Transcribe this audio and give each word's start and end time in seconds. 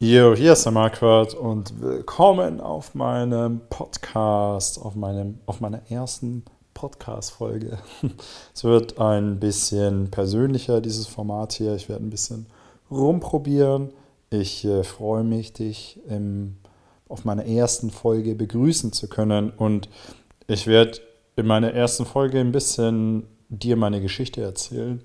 Jo, 0.00 0.36
hier 0.36 0.52
ist 0.52 0.64
der 0.64 0.70
Marquardt 0.70 1.34
und 1.34 1.82
willkommen 1.82 2.60
auf 2.60 2.94
meinem 2.94 3.62
Podcast, 3.68 4.80
auf, 4.80 4.94
meinem, 4.94 5.40
auf 5.46 5.60
meiner 5.60 5.90
ersten 5.90 6.44
Podcast-Folge. 6.72 7.78
Es 8.54 8.62
wird 8.62 9.00
ein 9.00 9.40
bisschen 9.40 10.08
persönlicher, 10.12 10.80
dieses 10.80 11.08
Format 11.08 11.52
hier. 11.52 11.74
Ich 11.74 11.88
werde 11.88 12.04
ein 12.04 12.10
bisschen 12.10 12.46
rumprobieren. 12.92 13.90
Ich 14.30 14.64
äh, 14.64 14.84
freue 14.84 15.24
mich, 15.24 15.52
dich 15.52 15.98
im, 16.08 16.58
auf 17.08 17.24
meiner 17.24 17.46
ersten 17.46 17.90
Folge 17.90 18.36
begrüßen 18.36 18.92
zu 18.92 19.08
können. 19.08 19.50
Und 19.50 19.88
ich 20.46 20.68
werde 20.68 21.00
in 21.34 21.48
meiner 21.48 21.72
ersten 21.74 22.06
Folge 22.06 22.38
ein 22.38 22.52
bisschen 22.52 23.24
dir 23.48 23.74
meine 23.74 24.00
Geschichte 24.00 24.42
erzählen, 24.42 25.02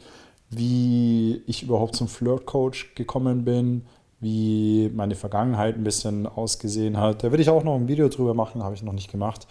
wie 0.52 1.42
ich 1.48 1.64
überhaupt 1.64 1.96
zum 1.96 2.08
Flirt-Coach 2.08 2.94
gekommen 2.94 3.44
bin, 3.44 3.88
wie 4.24 4.90
meine 4.94 5.16
Vergangenheit 5.16 5.76
ein 5.76 5.84
bisschen 5.84 6.26
ausgesehen 6.26 6.98
hat. 6.98 7.24
Da 7.24 7.32
würde 7.32 7.44
ich 7.44 7.50
auch 7.50 7.64
noch 7.64 7.76
ein 7.76 7.88
Video 7.88 8.10
drüber 8.10 8.34
machen, 8.34 8.64
habe 8.64 8.76
ich 8.76 8.82
noch 8.82 8.94
nicht 8.94 9.12
gemacht. 9.12 9.48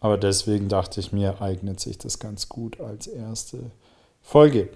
Aber 0.00 0.16
deswegen 0.16 0.68
dachte 0.68 1.00
ich 1.00 1.12
mir, 1.12 1.42
eignet 1.42 1.78
sich 1.78 1.98
das 1.98 2.18
ganz 2.18 2.48
gut 2.48 2.80
als 2.80 3.06
erste 3.06 3.58
Folge. 4.20 4.68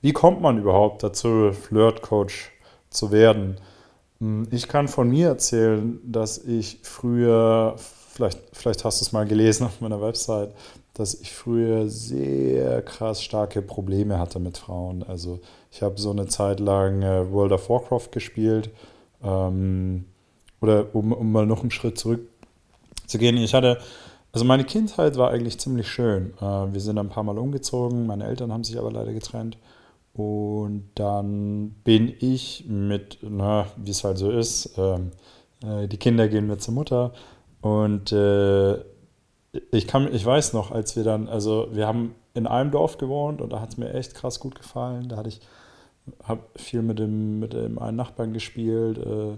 Wie 0.00 0.12
kommt 0.12 0.40
man 0.40 0.58
überhaupt 0.58 1.02
dazu, 1.02 1.52
Flirt-Coach 1.52 2.50
zu 2.90 3.12
werden? 3.12 3.56
Hm, 4.18 4.48
ich 4.50 4.68
kann 4.68 4.88
von 4.88 5.08
mir 5.08 5.28
erzählen, 5.28 6.00
dass 6.04 6.38
ich 6.38 6.78
früher, 6.82 7.76
vielleicht, 7.76 8.40
vielleicht 8.52 8.84
hast 8.84 9.00
du 9.00 9.04
es 9.04 9.12
mal 9.12 9.26
gelesen 9.26 9.66
auf 9.66 9.80
meiner 9.80 10.00
Website, 10.00 10.54
dass 10.94 11.14
ich 11.14 11.32
früher 11.32 11.88
sehr 11.88 12.82
krass 12.82 13.22
starke 13.22 13.62
Probleme 13.62 14.18
hatte 14.18 14.38
mit 14.38 14.58
Frauen. 14.58 15.02
Also 15.02 15.40
ich 15.70 15.82
habe 15.82 15.98
so 15.98 16.10
eine 16.10 16.26
Zeit 16.26 16.60
lang 16.60 17.02
äh, 17.02 17.30
World 17.32 17.52
of 17.52 17.70
Warcraft 17.70 18.10
gespielt. 18.10 18.70
Ähm, 19.22 20.04
oder 20.60 20.94
um, 20.94 21.12
um 21.12 21.32
mal 21.32 21.46
noch 21.46 21.60
einen 21.60 21.70
Schritt 21.70 21.98
zurück 21.98 22.28
zu 23.06 23.18
gehen. 23.18 23.36
Ich 23.36 23.54
hatte, 23.54 23.78
also 24.32 24.44
meine 24.44 24.64
Kindheit 24.64 25.16
war 25.16 25.30
eigentlich 25.30 25.58
ziemlich 25.58 25.88
schön. 25.88 26.34
Äh, 26.40 26.72
wir 26.72 26.80
sind 26.80 26.98
ein 26.98 27.08
paar 27.08 27.24
Mal 27.24 27.38
umgezogen, 27.38 28.06
meine 28.06 28.26
Eltern 28.26 28.52
haben 28.52 28.64
sich 28.64 28.78
aber 28.78 28.92
leider 28.92 29.12
getrennt. 29.12 29.58
Und 30.14 30.90
dann 30.94 31.70
bin 31.84 32.12
ich 32.20 32.64
mit, 32.68 33.18
na, 33.22 33.66
wie 33.76 33.90
es 33.90 34.04
halt 34.04 34.18
so 34.18 34.30
ist, 34.30 34.74
ähm, 34.76 35.10
äh, 35.64 35.88
die 35.88 35.96
Kinder 35.96 36.28
gehen 36.28 36.46
mit 36.46 36.62
zur 36.62 36.74
Mutter. 36.74 37.12
Und 37.62 38.12
äh, 38.12 38.78
ich 39.70 39.86
kann, 39.86 40.12
ich 40.12 40.24
weiß 40.24 40.52
noch, 40.54 40.70
als 40.70 40.96
wir 40.96 41.04
dann, 41.04 41.28
also 41.28 41.68
wir 41.72 41.86
haben 41.86 42.14
in 42.34 42.46
einem 42.46 42.70
Dorf 42.70 42.98
gewohnt 42.98 43.40
und 43.40 43.52
da 43.52 43.60
hat 43.60 43.70
es 43.70 43.76
mir 43.76 43.92
echt 43.92 44.14
krass 44.14 44.40
gut 44.40 44.54
gefallen. 44.54 45.08
Da 45.08 45.16
hatte 45.16 45.28
ich, 45.28 45.40
habe 46.24 46.42
viel 46.56 46.82
mit 46.82 46.98
dem, 46.98 47.38
mit 47.38 47.52
dem 47.52 47.78
einen 47.78 47.96
Nachbarn 47.96 48.32
gespielt, 48.32 48.98
äh, 48.98 49.36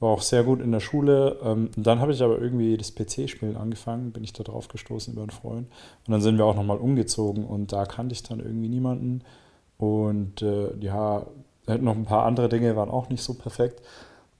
war 0.00 0.10
auch 0.10 0.22
sehr 0.22 0.42
gut 0.42 0.60
in 0.60 0.72
der 0.72 0.80
Schule. 0.80 1.38
Ähm, 1.44 1.70
dann 1.76 2.00
habe 2.00 2.12
ich 2.12 2.22
aber 2.22 2.40
irgendwie 2.40 2.76
das 2.76 2.92
PC-Spielen 2.94 3.56
angefangen, 3.56 4.10
bin 4.10 4.24
ich 4.24 4.32
da 4.32 4.42
drauf 4.42 4.66
gestoßen 4.66 5.12
über 5.12 5.22
einen 5.22 5.30
Freund. 5.30 5.68
Und 6.06 6.12
dann 6.12 6.20
sind 6.20 6.38
wir 6.38 6.44
auch 6.44 6.56
nochmal 6.56 6.78
umgezogen 6.78 7.44
und 7.44 7.72
da 7.72 7.84
kannte 7.84 8.12
ich 8.12 8.24
dann 8.24 8.40
irgendwie 8.40 8.68
niemanden. 8.68 9.22
Und 9.78 10.42
äh, 10.42 10.76
ja, 10.80 11.26
noch 11.66 11.94
ein 11.94 12.04
paar 12.04 12.24
andere 12.24 12.48
Dinge 12.48 12.74
waren 12.74 12.90
auch 12.90 13.08
nicht 13.08 13.22
so 13.22 13.34
perfekt. 13.34 13.80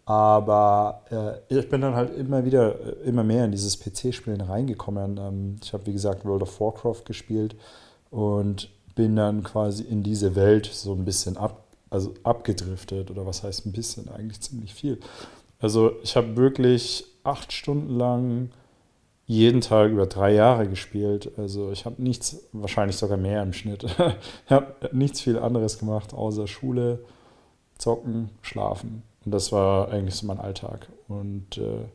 Aber 0.04 1.02
äh, 1.10 1.58
ich 1.58 1.68
bin 1.68 1.80
dann 1.80 1.94
halt 1.94 2.16
immer 2.16 2.44
wieder, 2.44 2.74
äh, 2.74 3.08
immer 3.08 3.22
mehr 3.22 3.44
in 3.44 3.52
dieses 3.52 3.78
PC-Spielen 3.78 4.40
reingekommen. 4.40 5.16
Ähm, 5.18 5.56
ich 5.62 5.72
habe, 5.72 5.86
wie 5.86 5.92
gesagt, 5.92 6.24
World 6.24 6.42
of 6.42 6.60
Warcraft 6.60 7.04
gespielt 7.04 7.54
und 8.10 8.68
bin 8.94 9.16
dann 9.16 9.42
quasi 9.42 9.84
in 9.84 10.02
diese 10.02 10.34
Welt 10.34 10.66
so 10.66 10.92
ein 10.92 11.04
bisschen 11.04 11.36
ab, 11.36 11.64
also 11.88 12.14
abgedriftet. 12.24 13.10
Oder 13.10 13.26
was 13.26 13.44
heißt 13.44 13.64
ein 13.66 13.72
bisschen? 13.72 14.08
Eigentlich 14.08 14.40
ziemlich 14.40 14.74
viel. 14.74 14.98
Also 15.60 15.92
ich 16.02 16.16
habe 16.16 16.36
wirklich 16.36 17.04
acht 17.22 17.52
Stunden 17.52 17.96
lang 17.96 18.50
jeden 19.26 19.60
Tag 19.60 19.92
über 19.92 20.06
drei 20.06 20.34
Jahre 20.34 20.68
gespielt. 20.68 21.30
Also 21.38 21.70
ich 21.70 21.84
habe 21.84 22.02
nichts, 22.02 22.40
wahrscheinlich 22.52 22.96
sogar 22.96 23.16
mehr 23.16 23.42
im 23.42 23.52
Schnitt. 23.52 23.84
ich 24.46 24.50
habe 24.50 24.74
nichts 24.92 25.20
viel 25.20 25.38
anderes 25.38 25.78
gemacht, 25.78 26.12
außer 26.12 26.48
Schule, 26.48 27.04
zocken, 27.78 28.30
schlafen. 28.42 29.04
Und 29.24 29.32
das 29.32 29.52
war 29.52 29.90
eigentlich 29.90 30.16
so 30.16 30.26
mein 30.26 30.38
Alltag. 30.38 30.88
Und 31.08 31.58
äh, 31.58 31.86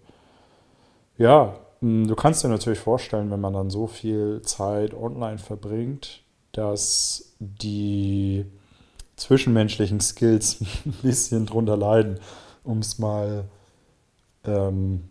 ja, 1.17 1.55
hm, 1.81 2.07
du 2.07 2.15
kannst 2.15 2.43
dir 2.43 2.49
natürlich 2.49 2.79
vorstellen, 2.79 3.31
wenn 3.31 3.41
man 3.41 3.53
dann 3.53 3.69
so 3.69 3.87
viel 3.87 4.41
Zeit 4.43 4.93
online 4.93 5.37
verbringt, 5.37 6.21
dass 6.51 7.33
die 7.39 8.45
zwischenmenschlichen 9.15 9.99
Skills 9.99 10.61
ein 10.85 10.93
bisschen 11.01 11.45
drunter 11.45 11.77
leiden, 11.77 12.19
um 12.63 12.79
es 12.79 12.99
mal 12.99 13.45
ähm, 14.45 15.09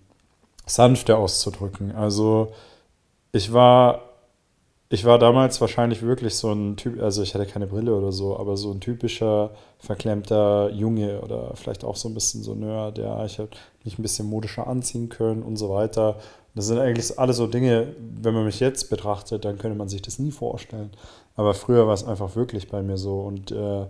sanfter 0.67 1.19
auszudrücken. 1.19 1.95
Also 1.95 2.53
ich 3.33 3.53
war 3.53 4.06
ich 4.89 5.05
war 5.05 5.19
damals 5.19 5.61
wahrscheinlich 5.61 6.03
wirklich 6.03 6.37
so 6.37 6.53
ein 6.53 6.77
Typ, 6.77 7.03
also 7.03 7.23
ich 7.23 7.35
hatte 7.35 7.47
keine 7.47 7.67
Brille 7.67 7.95
oder 7.95 8.13
so, 8.13 8.39
aber 8.39 8.57
so 8.57 8.71
ein 8.71 8.81
typischer 8.81 9.51
verklemmter 9.79 10.71
Junge 10.71 11.21
oder 11.23 11.53
vielleicht 11.55 11.85
auch 11.85 11.97
so 11.97 12.09
ein 12.09 12.15
bisschen 12.15 12.43
so 12.43 12.55
Nerd, 12.55 12.99
ja, 12.99 13.25
ich 13.25 13.39
habe 13.39 13.51
mich 13.85 13.99
ein 13.99 14.03
bisschen 14.03 14.29
modischer 14.29 14.67
anziehen 14.69 15.09
können 15.09 15.43
und 15.43 15.57
so 15.57 15.71
weiter. 15.71 16.19
Das 16.55 16.67
sind 16.67 16.79
eigentlich 16.79 17.19
alle 17.19 17.33
so 17.33 17.47
Dinge, 17.49 17.95
wenn 17.99 18.33
man 18.33 18.45
mich 18.45 18.61
jetzt 18.61 18.89
betrachtet, 18.89 19.45
dann 19.45 19.59
könnte 19.59 19.77
man 19.77 19.89
sich 19.89 20.03
das 20.03 20.19
nie 20.19 20.31
vorstellen. 20.31 20.91
Aber 21.35 21.53
früher 21.55 21.87
war 21.87 21.95
es 21.95 22.05
einfach 22.05 22.37
wirklich 22.37 22.69
bei 22.69 22.83
mir 22.83 22.97
so 22.97 23.21
und 23.21 23.51
äh, 23.51 23.87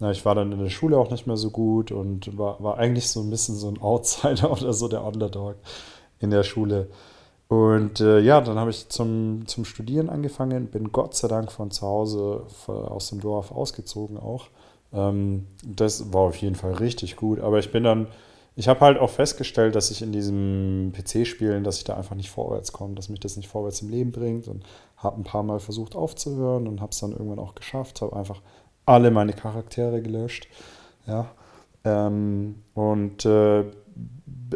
na, 0.00 0.10
ich 0.10 0.24
war 0.26 0.34
dann 0.34 0.52
in 0.52 0.58
der 0.62 0.70
Schule 0.70 0.98
auch 0.98 1.10
nicht 1.10 1.26
mehr 1.26 1.38
so 1.38 1.50
gut 1.50 1.90
und 1.92 2.36
war, 2.36 2.62
war 2.62 2.76
eigentlich 2.78 3.08
so 3.08 3.20
ein 3.20 3.30
bisschen 3.30 3.56
so 3.56 3.68
ein 3.68 3.80
Outsider 3.80 4.50
oder 4.52 4.74
so 4.74 4.88
der 4.88 5.02
Underdog 5.02 5.56
in 6.20 6.30
der 6.30 6.42
Schule. 6.42 6.88
Und 7.48 8.00
äh, 8.00 8.18
ja, 8.20 8.40
dann 8.40 8.58
habe 8.58 8.70
ich 8.70 8.88
zum, 8.88 9.46
zum 9.46 9.64
Studieren 9.64 10.10
angefangen, 10.10 10.66
bin 10.66 10.90
Gott 10.90 11.14
sei 11.14 11.28
Dank 11.28 11.52
von 11.52 11.70
zu 11.70 11.86
Hause 11.86 12.46
aus 12.66 13.10
dem 13.10 13.20
Dorf 13.20 13.52
ausgezogen 13.52 14.18
auch. 14.18 14.48
Ähm, 14.92 15.46
das 15.64 16.12
war 16.12 16.22
auf 16.22 16.36
jeden 16.36 16.56
Fall 16.56 16.72
richtig 16.74 17.16
gut, 17.16 17.38
aber 17.38 17.60
ich 17.60 17.70
bin 17.70 17.84
dann, 17.84 18.08
ich 18.56 18.66
habe 18.66 18.80
halt 18.80 18.98
auch 18.98 19.10
festgestellt, 19.10 19.76
dass 19.76 19.92
ich 19.92 20.02
in 20.02 20.10
diesem 20.10 20.92
PC-Spielen, 20.92 21.62
dass 21.62 21.78
ich 21.78 21.84
da 21.84 21.96
einfach 21.96 22.16
nicht 22.16 22.30
vorwärts 22.30 22.72
komme, 22.72 22.94
dass 22.94 23.08
mich 23.08 23.20
das 23.20 23.36
nicht 23.36 23.48
vorwärts 23.48 23.80
im 23.80 23.90
Leben 23.90 24.10
bringt 24.10 24.48
und 24.48 24.64
habe 24.96 25.20
ein 25.20 25.24
paar 25.24 25.44
Mal 25.44 25.60
versucht 25.60 25.94
aufzuhören 25.94 26.66
und 26.66 26.80
habe 26.80 26.90
es 26.90 26.98
dann 26.98 27.12
irgendwann 27.12 27.38
auch 27.38 27.54
geschafft, 27.54 28.00
habe 28.02 28.16
einfach 28.16 28.40
alle 28.86 29.12
meine 29.12 29.34
Charaktere 29.34 30.02
gelöscht, 30.02 30.48
ja, 31.06 31.30
ähm, 31.84 32.56
und 32.74 33.24
äh, 33.24 33.64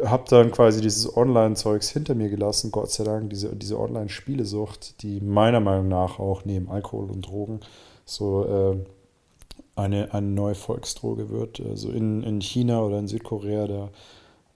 habe 0.05 0.25
dann 0.29 0.51
quasi 0.51 0.81
dieses 0.81 1.17
Online-Zeugs 1.17 1.91
hinter 1.91 2.15
mir 2.15 2.29
gelassen, 2.29 2.71
Gott 2.71 2.91
sei 2.91 3.05
Dank, 3.05 3.31
diese, 3.31 3.55
diese 3.57 3.79
Online-Spielesucht, 3.79 5.03
die 5.03 5.21
meiner 5.21 5.61
Meinung 5.61 5.89
nach 5.89 6.19
auch 6.19 6.45
neben 6.45 6.71
Alkohol 6.71 7.11
und 7.11 7.23
Drogen 7.23 7.61
so 8.05 8.45
äh, 8.45 9.81
eine, 9.81 10.13
eine 10.13 10.27
neue 10.27 10.55
Volksdroge 10.55 11.31
wird. 11.31 11.61
Also 11.61 11.91
in, 11.91 12.23
in 12.23 12.41
China 12.41 12.83
oder 12.83 12.99
in 12.99 13.09
Südkorea, 13.09 13.67
da, 13.67 13.91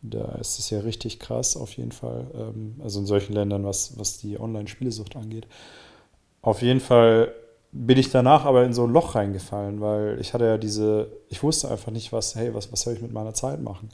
da 0.02 0.32
ist 0.36 0.58
es 0.58 0.70
ja 0.70 0.80
richtig 0.80 1.18
krass 1.18 1.56
auf 1.56 1.72
jeden 1.72 1.92
Fall. 1.92 2.26
Ähm, 2.34 2.76
also 2.82 3.00
in 3.00 3.06
solchen 3.06 3.32
Ländern, 3.32 3.64
was, 3.64 3.98
was 3.98 4.18
die 4.18 4.38
Online-Spielesucht 4.38 5.16
angeht. 5.16 5.46
Auf 6.42 6.62
jeden 6.62 6.80
Fall 6.80 7.32
bin 7.76 7.98
ich 7.98 8.10
danach 8.10 8.44
aber 8.44 8.64
in 8.64 8.72
so 8.72 8.84
ein 8.84 8.92
Loch 8.92 9.16
reingefallen, 9.16 9.80
weil 9.80 10.18
ich 10.20 10.32
hatte 10.32 10.44
ja 10.44 10.58
diese, 10.58 11.08
ich 11.28 11.42
wusste 11.42 11.70
einfach 11.70 11.90
nicht, 11.90 12.12
was, 12.12 12.36
hey, 12.36 12.54
was, 12.54 12.70
was 12.72 12.82
soll 12.82 12.94
ich 12.94 13.02
mit 13.02 13.12
meiner 13.12 13.34
Zeit 13.34 13.60
machen? 13.60 13.88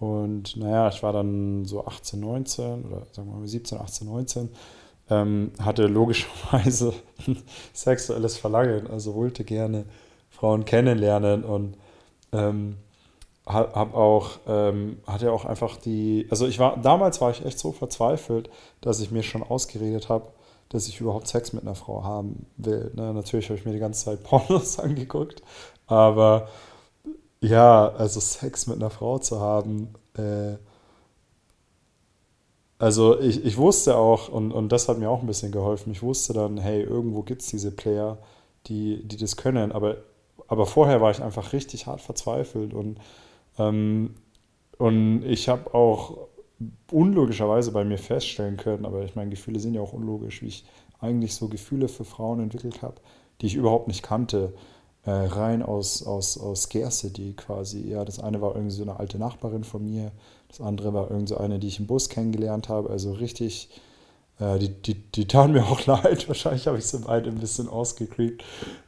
Und 0.00 0.56
naja, 0.56 0.88
ich 0.88 1.02
war 1.04 1.12
dann 1.12 1.64
so 1.64 1.86
18, 1.86 2.18
19 2.18 2.84
oder 2.86 3.06
sagen 3.12 3.30
wir 3.30 3.38
mal 3.38 3.46
17, 3.46 3.78
18, 3.78 4.08
19, 4.08 4.48
ähm, 5.10 5.52
hatte 5.60 5.86
logischerweise 5.86 6.92
sexuelles 7.72 8.36
Verlangen, 8.36 8.88
also 8.88 9.14
wollte 9.14 9.44
gerne 9.44 9.84
Frauen 10.28 10.64
kennenlernen 10.64 11.44
und 11.44 11.76
ähm, 12.32 12.78
habe 13.46 13.94
auch, 13.94 14.40
ähm, 14.48 14.98
hatte 15.06 15.32
auch 15.32 15.44
einfach 15.44 15.76
die, 15.76 16.26
also 16.30 16.46
ich 16.48 16.58
war, 16.58 16.78
damals 16.78 17.20
war 17.20 17.30
ich 17.30 17.44
echt 17.44 17.58
so 17.58 17.70
verzweifelt, 17.70 18.50
dass 18.80 19.00
ich 19.00 19.12
mir 19.12 19.22
schon 19.22 19.42
ausgeredet 19.42 20.08
habe, 20.08 20.32
dass 20.70 20.88
ich 20.88 21.00
überhaupt 21.00 21.28
Sex 21.28 21.52
mit 21.52 21.62
einer 21.62 21.74
Frau 21.74 22.04
haben 22.04 22.46
will. 22.56 22.90
Ne? 22.94 23.12
Natürlich 23.12 23.50
habe 23.50 23.58
ich 23.58 23.66
mir 23.66 23.72
die 23.72 23.78
ganze 23.78 24.04
Zeit 24.04 24.22
Pornos 24.24 24.78
angeguckt, 24.78 25.42
aber 25.86 26.48
ja, 27.40 27.88
also 27.88 28.20
Sex 28.20 28.66
mit 28.66 28.76
einer 28.76 28.90
Frau 28.90 29.18
zu 29.18 29.40
haben, 29.40 29.94
äh, 30.16 30.56
also 32.78 33.20
ich, 33.20 33.44
ich 33.44 33.58
wusste 33.58 33.96
auch, 33.96 34.28
und, 34.30 34.52
und 34.52 34.70
das 34.72 34.88
hat 34.88 34.98
mir 34.98 35.10
auch 35.10 35.20
ein 35.20 35.26
bisschen 35.26 35.52
geholfen, 35.52 35.92
ich 35.92 36.02
wusste 36.02 36.32
dann, 36.32 36.56
hey, 36.56 36.82
irgendwo 36.82 37.22
gibt 37.22 37.42
es 37.42 37.48
diese 37.48 37.72
Player, 37.72 38.16
die, 38.66 39.06
die 39.06 39.16
das 39.16 39.36
können, 39.36 39.72
aber, 39.72 39.96
aber 40.48 40.64
vorher 40.66 41.00
war 41.00 41.10
ich 41.10 41.22
einfach 41.22 41.52
richtig 41.52 41.86
hart 41.86 42.00
verzweifelt 42.00 42.72
und, 42.72 42.98
ähm, 43.58 44.14
und 44.78 45.24
ich 45.24 45.48
habe 45.50 45.74
auch 45.74 46.29
unlogischerweise 46.90 47.72
bei 47.72 47.84
mir 47.84 47.98
feststellen 47.98 48.56
können, 48.56 48.84
aber 48.86 49.04
ich 49.04 49.14
meine, 49.16 49.30
Gefühle 49.30 49.60
sind 49.60 49.74
ja 49.74 49.80
auch 49.80 49.92
unlogisch, 49.92 50.42
wie 50.42 50.48
ich 50.48 50.64
eigentlich 51.00 51.34
so 51.34 51.48
Gefühle 51.48 51.88
für 51.88 52.04
Frauen 52.04 52.40
entwickelt 52.40 52.82
habe, 52.82 52.96
die 53.40 53.46
ich 53.46 53.54
überhaupt 53.54 53.88
nicht 53.88 54.02
kannte. 54.02 54.52
äh, 55.04 55.10
rein 55.10 55.62
aus, 55.62 56.02
aus, 56.06 56.38
aus 56.38 56.64
Scarcity 56.64 57.34
quasi. 57.36 57.88
Ja, 57.88 58.04
das 58.04 58.20
eine 58.20 58.40
war 58.40 58.54
irgendwie 58.54 58.74
so 58.74 58.82
eine 58.82 58.98
alte 59.00 59.18
Nachbarin 59.18 59.64
von 59.64 59.84
mir, 59.84 60.12
das 60.48 60.60
andere 60.60 60.92
war 60.94 61.10
irgendwie 61.10 61.28
so 61.28 61.38
eine, 61.38 61.58
die 61.58 61.68
ich 61.68 61.80
im 61.80 61.86
Bus 61.86 62.08
kennengelernt 62.08 62.68
habe. 62.68 62.90
Also 62.90 63.12
richtig, 63.12 63.70
äh, 64.38 64.58
die, 64.58 64.70
die, 64.70 64.94
die 64.94 65.26
taten 65.26 65.52
mir 65.52 65.64
auch 65.68 65.86
leid. 65.86 66.28
Wahrscheinlich 66.28 66.66
habe 66.66 66.78
ich 66.78 66.86
sie 66.86 66.98
beide 67.00 67.30
ein 67.30 67.38
bisschen 67.40 67.68
ausgecreept. 67.68 68.44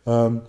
Ähm, 0.07 0.43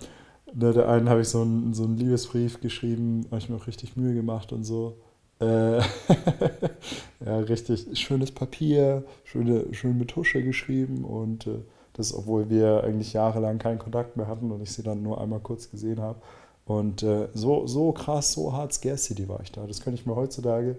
ne, 0.54 0.72
der 0.72 0.88
einen 0.88 1.08
habe 1.08 1.22
ich 1.22 1.28
so 1.28 1.42
einen, 1.42 1.74
so 1.74 1.84
einen 1.84 1.96
Liebesbrief 1.98 2.60
geschrieben, 2.60 3.26
habe 3.30 3.38
ich 3.38 3.48
mir 3.48 3.56
auch 3.56 3.66
richtig 3.66 3.96
Mühe 3.96 4.14
gemacht 4.14 4.52
und 4.52 4.64
so. 4.64 4.98
Äh, 5.44 5.80
ja, 7.26 7.38
richtig 7.38 7.86
schönes 7.98 8.32
Papier, 8.32 9.04
schöne, 9.24 9.66
schön 9.72 9.98
mit 9.98 10.08
Tusche 10.08 10.42
geschrieben 10.42 11.04
und 11.04 11.46
äh, 11.46 11.58
das, 11.92 12.14
obwohl 12.14 12.50
wir 12.50 12.82
eigentlich 12.84 13.12
jahrelang 13.12 13.58
keinen 13.58 13.78
Kontakt 13.78 14.16
mehr 14.16 14.26
hatten 14.26 14.50
und 14.50 14.62
ich 14.62 14.72
sie 14.72 14.82
dann 14.82 15.02
nur 15.02 15.20
einmal 15.20 15.40
kurz 15.40 15.70
gesehen 15.70 16.00
habe. 16.00 16.20
Und 16.66 17.02
äh, 17.02 17.28
so, 17.34 17.66
so 17.66 17.92
krass, 17.92 18.32
so 18.32 18.52
hart 18.52 18.72
Scarcity 18.72 19.28
war 19.28 19.40
ich 19.42 19.52
da. 19.52 19.66
Das 19.66 19.80
könnte 19.80 20.00
ich 20.00 20.06
mir 20.06 20.16
heutzutage, 20.16 20.76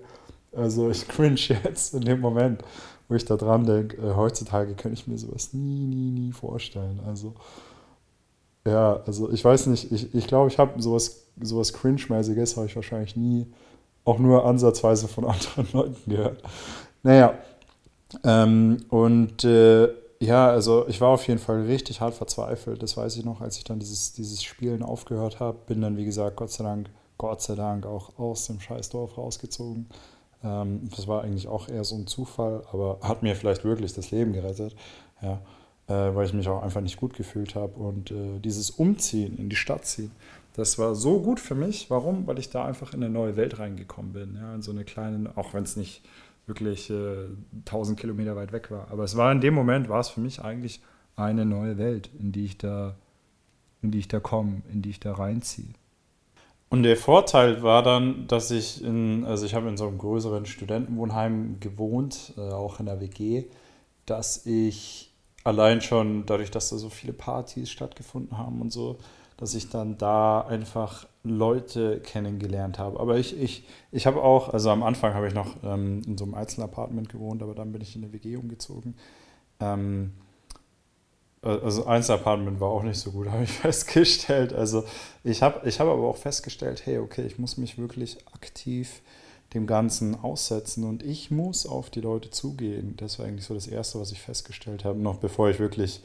also 0.51 0.89
ich 0.89 1.07
cringe 1.07 1.39
jetzt 1.63 1.93
in 1.93 2.01
dem 2.01 2.19
Moment, 2.19 2.63
wo 3.07 3.15
ich 3.15 3.25
da 3.25 3.37
dran 3.37 3.65
denke, 3.65 3.97
äh, 3.97 4.15
heutzutage 4.15 4.73
könnte 4.73 4.99
ich 4.99 5.07
mir 5.07 5.17
sowas 5.17 5.53
nie, 5.53 5.85
nie, 5.85 6.11
nie 6.11 6.31
vorstellen. 6.31 6.99
Also, 7.05 7.33
ja, 8.65 9.01
also 9.05 9.31
ich 9.31 9.45
weiß 9.45 9.67
nicht, 9.67 9.91
ich 9.91 10.09
glaube, 10.09 10.17
ich, 10.17 10.27
glaub, 10.27 10.47
ich 10.47 10.57
habe 10.57 10.81
sowas, 10.81 11.27
sowas 11.39 11.71
Cringe-mäßiges 11.71 12.57
habe 12.57 12.65
ich 12.65 12.75
wahrscheinlich 12.75 13.15
nie, 13.15 13.45
auch 14.05 14.19
nur 14.19 14.45
ansatzweise 14.45 15.07
von 15.07 15.25
anderen 15.25 15.67
Leuten 15.73 16.09
gehört. 16.09 16.41
Naja, 17.03 17.37
ähm, 18.23 18.85
und 18.89 19.43
äh, 19.43 19.89
ja, 20.19 20.47
also 20.47 20.87
ich 20.87 21.01
war 21.01 21.09
auf 21.09 21.27
jeden 21.27 21.39
Fall 21.39 21.63
richtig 21.63 22.01
hart 22.01 22.13
verzweifelt. 22.13 22.81
Das 22.81 22.95
weiß 22.95 23.17
ich 23.17 23.25
noch, 23.25 23.41
als 23.41 23.57
ich 23.57 23.63
dann 23.63 23.79
dieses, 23.79 24.13
dieses 24.13 24.43
Spielen 24.43 24.83
aufgehört 24.83 25.39
habe. 25.39 25.57
Bin 25.67 25.81
dann, 25.81 25.97
wie 25.97 26.05
gesagt, 26.05 26.37
Gott 26.37 26.51
sei 26.51 26.63
Dank, 26.63 26.89
Gott 27.17 27.41
sei 27.41 27.55
Dank 27.55 27.85
auch 27.85 28.17
aus 28.17 28.47
dem 28.47 28.59
Scheißdorf 28.59 29.17
rausgezogen. 29.17 29.87
Ähm, 30.43 30.89
das 30.95 31.07
war 31.07 31.23
eigentlich 31.23 31.47
auch 31.47 31.67
eher 31.67 31.83
so 31.83 31.95
ein 31.95 32.07
Zufall, 32.07 32.63
aber 32.71 32.99
hat 33.01 33.23
mir 33.23 33.35
vielleicht 33.35 33.65
wirklich 33.65 33.93
das 33.93 34.11
Leben 34.11 34.33
gerettet. 34.33 34.75
Ja, 35.21 35.41
weil 35.93 36.25
ich 36.25 36.33
mich 36.33 36.47
auch 36.47 36.63
einfach 36.63 36.81
nicht 36.81 36.97
gut 36.97 37.13
gefühlt 37.13 37.55
habe. 37.55 37.73
Und 37.75 38.11
äh, 38.11 38.39
dieses 38.39 38.71
Umziehen, 38.71 39.37
in 39.37 39.49
die 39.49 39.55
Stadt 39.55 39.85
ziehen, 39.85 40.11
das 40.55 40.79
war 40.79 40.95
so 40.95 41.21
gut 41.21 41.39
für 41.39 41.55
mich. 41.55 41.89
Warum? 41.89 42.27
Weil 42.27 42.39
ich 42.39 42.49
da 42.49 42.65
einfach 42.65 42.93
in 42.93 43.03
eine 43.03 43.11
neue 43.11 43.35
Welt 43.35 43.59
reingekommen 43.59 44.13
bin. 44.13 44.35
Ja, 44.35 44.55
in 44.55 44.61
so 44.61 44.71
eine 44.71 44.85
kleine, 44.85 45.31
auch 45.35 45.53
wenn 45.53 45.63
es 45.63 45.75
nicht 45.75 46.01
wirklich 46.47 46.89
äh, 46.89 47.27
1000 47.65 47.99
Kilometer 47.99 48.35
weit 48.35 48.51
weg 48.51 48.71
war. 48.71 48.87
Aber 48.91 49.03
es 49.03 49.17
war 49.17 49.31
in 49.31 49.41
dem 49.41 49.53
Moment, 49.53 49.89
war 49.89 49.99
es 49.99 50.09
für 50.09 50.21
mich 50.21 50.41
eigentlich 50.41 50.81
eine 51.15 51.45
neue 51.45 51.77
Welt, 51.77 52.09
in 52.19 52.31
die 52.31 52.45
ich 52.45 52.57
da, 52.57 52.95
in 53.81 53.91
die 53.91 53.99
ich 53.99 54.07
da 54.07 54.19
komme, 54.19 54.61
in 54.71 54.81
die 54.81 54.91
ich 54.91 54.99
da 54.99 55.13
reinziehe. 55.13 55.73
Und 56.69 56.83
der 56.83 56.97
Vorteil 56.97 57.63
war 57.63 57.83
dann, 57.83 58.27
dass 58.27 58.51
ich 58.51 58.83
in, 58.83 59.23
also 59.25 59.45
ich 59.45 59.53
habe 59.55 59.69
in 59.69 59.77
so 59.77 59.87
einem 59.87 59.97
größeren 59.97 60.45
Studentenwohnheim 60.45 61.59
gewohnt, 61.59 62.33
äh, 62.37 62.41
auch 62.41 62.79
in 62.79 62.87
der 62.87 62.99
WG, 62.99 63.45
dass 64.05 64.45
ich 64.45 65.13
allein 65.45 65.79
schon 65.79 66.25
dadurch, 66.25 66.51
dass 66.51 66.69
da 66.69 66.77
so 66.77 66.89
viele 66.89 67.13
Partys 67.13 67.69
stattgefunden 67.69 68.37
haben 68.37 68.59
und 68.59 68.73
so, 68.73 68.97
dass 69.37 69.53
ich 69.53 69.69
dann 69.69 69.97
da 69.97 70.41
einfach 70.41 71.07
Leute 71.23 71.99
kennengelernt 71.99 72.79
habe. 72.79 72.99
Aber 72.99 73.17
ich, 73.17 73.39
ich, 73.39 73.63
ich 73.91 74.07
habe 74.07 74.21
auch, 74.21 74.49
also 74.49 74.69
am 74.71 74.83
Anfang 74.83 75.13
habe 75.13 75.27
ich 75.27 75.33
noch 75.33 75.55
ähm, 75.63 76.01
in 76.05 76.17
so 76.17 76.25
einem 76.25 76.33
Einzelapartment 76.33 77.09
gewohnt, 77.09 77.43
aber 77.43 77.53
dann 77.53 77.71
bin 77.71 77.81
ich 77.81 77.95
in 77.95 78.03
eine 78.03 78.11
WG 78.11 78.37
umgezogen. 78.37 78.95
Ähm, 79.59 80.13
also 81.41 81.85
Einzelapartment 81.85 82.59
war 82.59 82.69
auch 82.69 82.83
nicht 82.83 82.99
so 82.99 83.11
gut, 83.11 83.29
habe 83.31 83.43
ich 83.43 83.51
festgestellt. 83.51 84.51
Also 84.51 84.83
ich 85.23 85.43
habe 85.43 85.67
ich 85.67 85.79
hab 85.79 85.87
aber 85.87 86.07
auch 86.07 86.17
festgestellt, 86.17 86.85
hey, 86.85 86.97
okay, 86.97 87.25
ich 87.25 87.37
muss 87.37 87.57
mich 87.57 87.77
wirklich 87.77 88.17
aktiv 88.33 89.01
dem 89.55 89.67
Ganzen 89.67 90.15
aussetzen 90.15 90.83
und 90.83 91.01
ich 91.01 91.31
muss 91.31 91.65
auf 91.65 91.89
die 91.89 92.01
Leute 92.01 92.29
zugehen. 92.29 92.95
Das 92.97 93.17
war 93.17 93.25
eigentlich 93.25 93.45
so 93.45 93.53
das 93.53 93.67
Erste, 93.67 93.99
was 93.99 94.11
ich 94.11 94.21
festgestellt 94.21 94.85
habe, 94.85 94.99
noch 94.99 95.17
bevor 95.17 95.49
ich 95.49 95.59
wirklich 95.59 96.01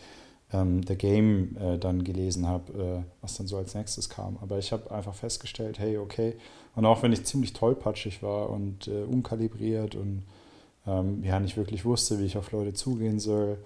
ähm, 0.53 0.85
der 0.85 0.97
Game 0.97 1.57
äh, 1.57 1.79
dann 1.79 2.05
gelesen 2.05 2.47
habe, 2.47 2.73
äh, 2.73 3.03
was 3.21 3.37
dann 3.37 3.47
so 3.47 3.57
als 3.57 3.75
nächstes 3.75 4.09
kam. 4.09 4.39
Aber 4.41 4.59
ich 4.59 4.73
habe 4.73 4.91
einfach 4.91 5.15
festgestellt, 5.15 5.79
hey, 5.79 5.99
okay. 5.99 6.37
Und 6.75 6.87
auch 6.87 7.03
wenn 7.03 7.13
ich 7.13 7.25
ziemlich 7.25 7.53
tollpatschig 7.53 8.23
war 8.23 8.51
und 8.51 8.89
äh, 8.89 9.03
unkalibriert 9.03 9.95
und 9.95 10.23
ähm, 10.87 11.23
ja 11.25 11.41
nicht 11.41 11.57
wirklich 11.57 11.85
wusste, 11.85 12.19
wie 12.19 12.25
ich 12.25 12.37
auf 12.37 12.53
Leute 12.53 12.73
zugehen 12.73 13.19
soll, 13.19 13.59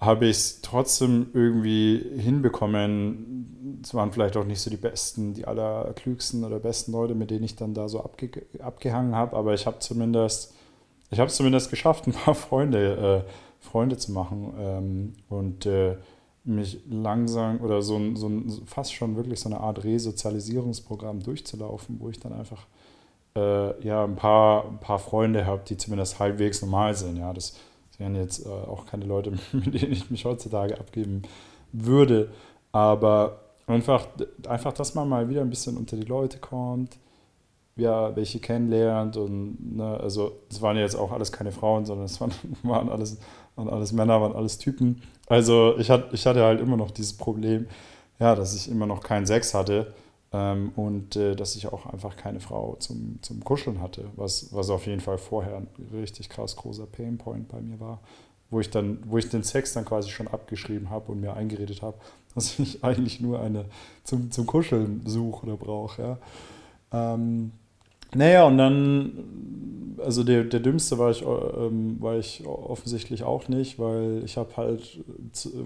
habe 0.00 0.26
ich 0.26 0.36
es 0.36 0.60
trotzdem 0.62 1.28
irgendwie 1.34 1.98
hinbekommen. 2.16 3.80
Es 3.82 3.92
waren 3.94 4.12
vielleicht 4.12 4.36
auch 4.36 4.44
nicht 4.44 4.60
so 4.60 4.70
die 4.70 4.78
besten, 4.78 5.34
die 5.34 5.46
allerklügsten 5.46 6.42
oder 6.44 6.58
besten 6.58 6.92
Leute, 6.92 7.14
mit 7.14 7.30
denen 7.30 7.44
ich 7.44 7.56
dann 7.56 7.74
da 7.74 7.88
so 7.88 8.02
abge 8.02 8.30
abgehangen 8.60 9.14
habe, 9.14 9.36
aber 9.36 9.52
ich 9.52 9.66
habe 9.66 9.78
zumindest, 9.80 10.54
ich 11.10 11.20
habe 11.20 11.28
es 11.28 11.36
zumindest 11.36 11.70
geschafft, 11.70 12.06
ein 12.06 12.12
paar 12.12 12.34
Freunde 12.34 13.24
äh, 13.26 13.30
Freunde 13.60 13.98
zu 13.98 14.12
machen 14.12 14.54
ähm, 14.58 15.12
und 15.28 15.66
äh, 15.66 15.96
mich 16.44 16.80
langsam 16.88 17.60
oder 17.60 17.82
so 17.82 18.00
so 18.16 18.30
fast 18.64 18.94
schon 18.94 19.16
wirklich 19.16 19.40
so 19.40 19.50
eine 19.50 19.60
Art 19.60 19.84
Resozialisierungsprogramm 19.84 21.22
durchzulaufen, 21.22 22.00
wo 22.00 22.08
ich 22.08 22.18
dann 22.18 22.32
einfach 22.32 22.66
äh, 23.36 23.86
ja, 23.86 24.04
ein 24.04 24.16
paar, 24.16 24.64
ein 24.66 24.80
paar 24.80 24.98
Freunde 24.98 25.46
habe, 25.46 25.62
die 25.68 25.76
zumindest 25.76 26.18
halbwegs 26.18 26.62
normal 26.62 26.94
sind. 26.94 27.16
Ja, 27.16 27.32
das 27.32 27.56
wären 28.00 28.16
jetzt 28.16 28.44
äh, 28.44 28.48
auch 28.48 28.86
keine 28.86 29.04
Leute, 29.04 29.30
mit 29.52 29.74
denen 29.80 29.92
ich 29.92 30.10
mich 30.10 30.24
heutzutage 30.24 30.78
abgeben 30.78 31.22
würde, 31.72 32.30
aber 32.72 33.40
einfach, 33.66 34.08
einfach, 34.48 34.72
dass 34.72 34.94
man 34.94 35.08
mal 35.08 35.28
wieder 35.28 35.42
ein 35.42 35.50
bisschen 35.50 35.76
unter 35.76 35.96
die 35.96 36.06
Leute 36.06 36.38
kommt, 36.38 36.98
ja, 37.76 38.14
welche 38.16 38.40
kennenlernt 38.40 39.16
und 39.16 39.76
ne, 39.76 39.98
also 40.00 40.32
es 40.50 40.60
waren 40.60 40.76
jetzt 40.76 40.96
auch 40.96 41.12
alles 41.12 41.30
keine 41.30 41.52
Frauen, 41.52 41.86
sondern 41.86 42.06
es 42.06 42.20
waren, 42.20 42.32
waren 42.64 42.88
alles 42.88 43.18
waren 43.54 43.68
alles 43.68 43.92
Männer, 43.92 44.20
waren 44.20 44.34
alles 44.34 44.58
Typen. 44.58 45.02
Also 45.26 45.76
ich, 45.78 45.90
hat, 45.90 46.12
ich 46.12 46.26
hatte 46.26 46.42
halt 46.42 46.60
immer 46.60 46.76
noch 46.76 46.90
dieses 46.90 47.16
Problem, 47.16 47.66
ja, 48.18 48.34
dass 48.34 48.54
ich 48.54 48.70
immer 48.70 48.86
noch 48.86 49.02
keinen 49.02 49.26
Sex 49.26 49.54
hatte 49.54 49.94
ähm, 50.32 50.70
und 50.76 51.16
äh, 51.16 51.34
dass 51.34 51.56
ich 51.56 51.66
auch 51.66 51.86
einfach 51.86 52.16
keine 52.16 52.40
Frau 52.40 52.76
zum, 52.78 53.18
zum 53.20 53.42
Kuscheln 53.42 53.80
hatte, 53.80 54.04
was, 54.14 54.52
was 54.52 54.70
auf 54.70 54.86
jeden 54.86 55.00
Fall 55.00 55.18
vorher 55.18 55.56
ein 55.56 55.68
richtig 55.92 56.28
krass 56.28 56.54
großer 56.56 56.86
Painpoint 56.86 57.48
bei 57.48 57.60
mir 57.60 57.80
war, 57.80 58.00
wo 58.48 58.60
ich 58.60 58.70
dann, 58.70 58.98
wo 59.06 59.18
ich 59.18 59.28
den 59.28 59.42
Sex 59.42 59.72
dann 59.72 59.84
quasi 59.84 60.10
schon 60.10 60.28
abgeschrieben 60.28 60.90
habe 60.90 61.10
und 61.10 61.20
mir 61.20 61.34
eingeredet 61.34 61.82
habe, 61.82 61.96
dass 62.34 62.58
ich 62.60 62.84
eigentlich 62.84 63.20
nur 63.20 63.40
eine 63.40 63.64
zum, 64.04 64.30
zum 64.30 64.46
Kuscheln 64.46 65.02
suche 65.04 65.46
oder 65.46 65.56
brauche, 65.56 66.02
ja. 66.02 66.18
Ähm, 66.92 67.52
naja, 68.14 68.44
und 68.44 68.58
dann, 68.58 69.96
also 69.98 70.24
der, 70.24 70.44
der 70.44 70.60
dümmste 70.60 70.98
war 70.98 71.10
ich, 71.10 71.22
ähm, 71.22 71.96
war 72.00 72.16
ich 72.16 72.44
offensichtlich 72.46 73.22
auch 73.22 73.48
nicht, 73.48 73.78
weil 73.78 74.22
ich 74.24 74.36
habe 74.36 74.56
halt 74.56 75.00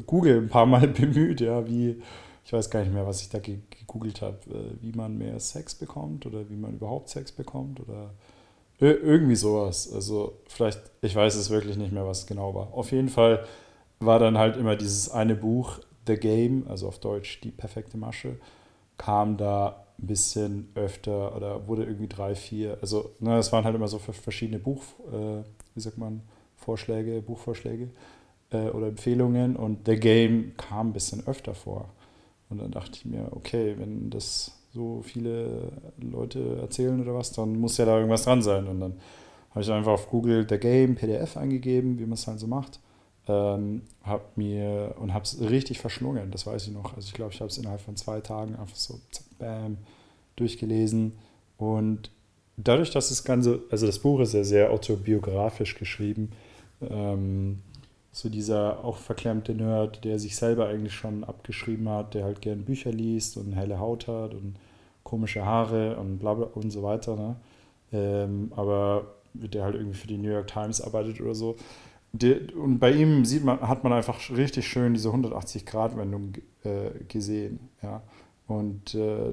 Google 0.06 0.42
ein 0.42 0.48
paar 0.48 0.66
Mal 0.66 0.88
bemüht, 0.88 1.40
ja, 1.40 1.66
wie, 1.66 2.02
ich 2.44 2.52
weiß 2.52 2.70
gar 2.70 2.80
nicht 2.80 2.92
mehr, 2.92 3.06
was 3.06 3.22
ich 3.22 3.30
da 3.30 3.38
gegoogelt 3.38 4.20
habe, 4.22 4.38
äh, 4.50 4.82
wie 4.82 4.92
man 4.92 5.16
mehr 5.16 5.38
Sex 5.40 5.74
bekommt 5.74 6.26
oder 6.26 6.48
wie 6.50 6.56
man 6.56 6.74
überhaupt 6.74 7.08
Sex 7.08 7.32
bekommt 7.32 7.80
oder 7.80 8.10
irgendwie 8.78 9.36
sowas. 9.36 9.90
Also 9.92 10.40
vielleicht, 10.48 10.80
ich 11.00 11.14
weiß 11.14 11.36
es 11.36 11.50
wirklich 11.50 11.76
nicht 11.76 11.92
mehr, 11.92 12.06
was 12.06 12.20
es 12.20 12.26
genau 12.26 12.54
war. 12.54 12.74
Auf 12.74 12.92
jeden 12.92 13.08
Fall 13.08 13.44
war 14.00 14.18
dann 14.18 14.36
halt 14.36 14.56
immer 14.56 14.76
dieses 14.76 15.10
eine 15.10 15.34
Buch, 15.34 15.78
The 16.06 16.16
Game, 16.16 16.66
also 16.68 16.88
auf 16.88 16.98
Deutsch 16.98 17.40
die 17.40 17.50
perfekte 17.50 17.96
Masche, 17.96 18.36
kam 18.98 19.36
da 19.36 19.86
ein 19.98 20.06
bisschen 20.06 20.68
öfter 20.74 21.34
oder 21.36 21.66
wurde 21.66 21.84
irgendwie 21.84 22.08
drei, 22.08 22.34
vier. 22.34 22.78
Also, 22.80 23.12
ne, 23.20 23.36
das 23.36 23.52
waren 23.52 23.64
halt 23.64 23.74
immer 23.74 23.88
so 23.88 23.98
verschiedene 23.98 24.58
Buch, 24.58 24.82
äh, 25.10 25.42
wie 25.74 25.80
sagt 25.80 25.98
man, 25.98 26.22
Vorschläge, 26.56 27.22
Buchvorschläge 27.22 27.90
äh, 28.50 28.68
oder 28.70 28.88
Empfehlungen 28.88 29.56
und 29.56 29.86
der 29.86 29.96
Game 29.96 30.56
kam 30.56 30.88
ein 30.88 30.92
bisschen 30.92 31.26
öfter 31.26 31.54
vor. 31.54 31.88
Und 32.54 32.62
dann 32.62 32.70
dachte 32.70 32.92
ich 32.94 33.04
mir, 33.04 33.28
okay, 33.32 33.74
wenn 33.76 34.10
das 34.10 34.52
so 34.72 35.02
viele 35.02 35.72
Leute 35.98 36.58
erzählen 36.60 37.00
oder 37.00 37.14
was, 37.14 37.32
dann 37.32 37.58
muss 37.58 37.76
ja 37.78 37.84
da 37.84 37.96
irgendwas 37.96 38.24
dran 38.24 38.42
sein. 38.42 38.68
Und 38.68 38.80
dann 38.80 38.94
habe 39.50 39.60
ich 39.60 39.70
einfach 39.70 39.92
auf 39.92 40.08
Google 40.08 40.44
der 40.44 40.58
Game 40.58 40.94
PDF 40.94 41.36
eingegeben, 41.36 41.98
wie 41.98 42.04
man 42.04 42.14
es 42.14 42.26
halt 42.26 42.38
so 42.38 42.46
macht. 42.46 42.78
Ähm, 43.26 43.82
hab 44.04 44.36
mir 44.36 44.94
und 45.00 45.12
habe 45.14 45.24
es 45.24 45.40
richtig 45.40 45.80
verschlungen, 45.80 46.30
das 46.30 46.46
weiß 46.46 46.66
ich 46.66 46.72
noch. 46.72 46.94
Also 46.94 47.08
ich 47.08 47.14
glaube, 47.14 47.32
ich 47.32 47.40
habe 47.40 47.48
es 47.48 47.58
innerhalb 47.58 47.80
von 47.80 47.96
zwei 47.96 48.20
Tagen 48.20 48.54
einfach 48.54 48.76
so 48.76 49.00
bam, 49.38 49.78
durchgelesen. 50.36 51.12
Und 51.56 52.10
dadurch, 52.56 52.90
dass 52.90 53.08
das 53.08 53.24
Ganze, 53.24 53.62
also 53.70 53.86
das 53.86 53.98
Buch 53.98 54.20
ist 54.20 54.34
ja 54.34 54.44
sehr 54.44 54.70
autobiografisch 54.70 55.76
geschrieben, 55.76 56.30
ähm, 56.82 57.62
so 58.14 58.28
dieser 58.28 58.84
auch 58.84 58.96
verklemmte 58.96 59.54
Nerd, 59.54 60.04
der 60.04 60.20
sich 60.20 60.36
selber 60.36 60.68
eigentlich 60.68 60.94
schon 60.94 61.24
abgeschrieben 61.24 61.88
hat, 61.88 62.14
der 62.14 62.24
halt 62.24 62.40
gern 62.40 62.64
Bücher 62.64 62.92
liest 62.92 63.36
und 63.36 63.54
helle 63.54 63.80
Haut 63.80 64.06
hat 64.06 64.34
und 64.34 64.54
komische 65.02 65.44
Haare 65.44 65.96
und 65.96 66.18
bla 66.18 66.34
bla 66.34 66.46
und 66.54 66.70
so 66.70 66.84
weiter. 66.84 67.16
Ne? 67.16 67.36
Ähm, 67.92 68.52
aber 68.54 69.06
der 69.32 69.64
halt 69.64 69.74
irgendwie 69.74 69.98
für 69.98 70.06
die 70.06 70.16
New 70.16 70.30
York 70.30 70.46
Times 70.46 70.80
arbeitet 70.80 71.20
oder 71.20 71.34
so. 71.34 71.56
Der, 72.12 72.36
und 72.56 72.78
bei 72.78 72.92
ihm 72.92 73.24
sieht 73.24 73.44
man, 73.44 73.60
hat 73.60 73.82
man 73.82 73.92
einfach 73.92 74.30
richtig 74.30 74.68
schön 74.68 74.94
diese 74.94 75.08
180-Grad-Wendung 75.08 76.34
äh, 76.62 76.90
gesehen. 77.08 77.68
Ja? 77.82 78.00
Und 78.46 78.94
äh, 78.94 79.32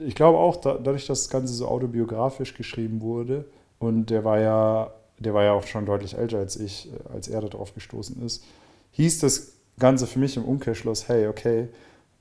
ich 0.00 0.14
glaube 0.14 0.38
auch, 0.38 0.54
da, 0.54 0.74
dadurch, 0.74 1.08
dass 1.08 1.24
das 1.24 1.28
Ganze 1.28 1.54
so 1.54 1.66
autobiografisch 1.66 2.54
geschrieben 2.54 3.00
wurde, 3.00 3.46
und 3.80 4.10
der 4.10 4.24
war 4.24 4.38
ja, 4.38 4.92
der 5.22 5.34
war 5.34 5.44
ja 5.44 5.52
auch 5.52 5.66
schon 5.66 5.86
deutlich 5.86 6.16
älter 6.16 6.38
als 6.38 6.56
ich, 6.56 6.92
äh, 6.92 7.14
als 7.14 7.28
er 7.28 7.40
darauf 7.40 7.74
gestoßen 7.74 8.24
ist, 8.24 8.44
hieß 8.92 9.20
das 9.20 9.52
Ganze 9.78 10.06
für 10.06 10.18
mich 10.18 10.36
im 10.36 10.44
Umkehrschluss, 10.44 11.08
hey, 11.08 11.26
okay, 11.26 11.68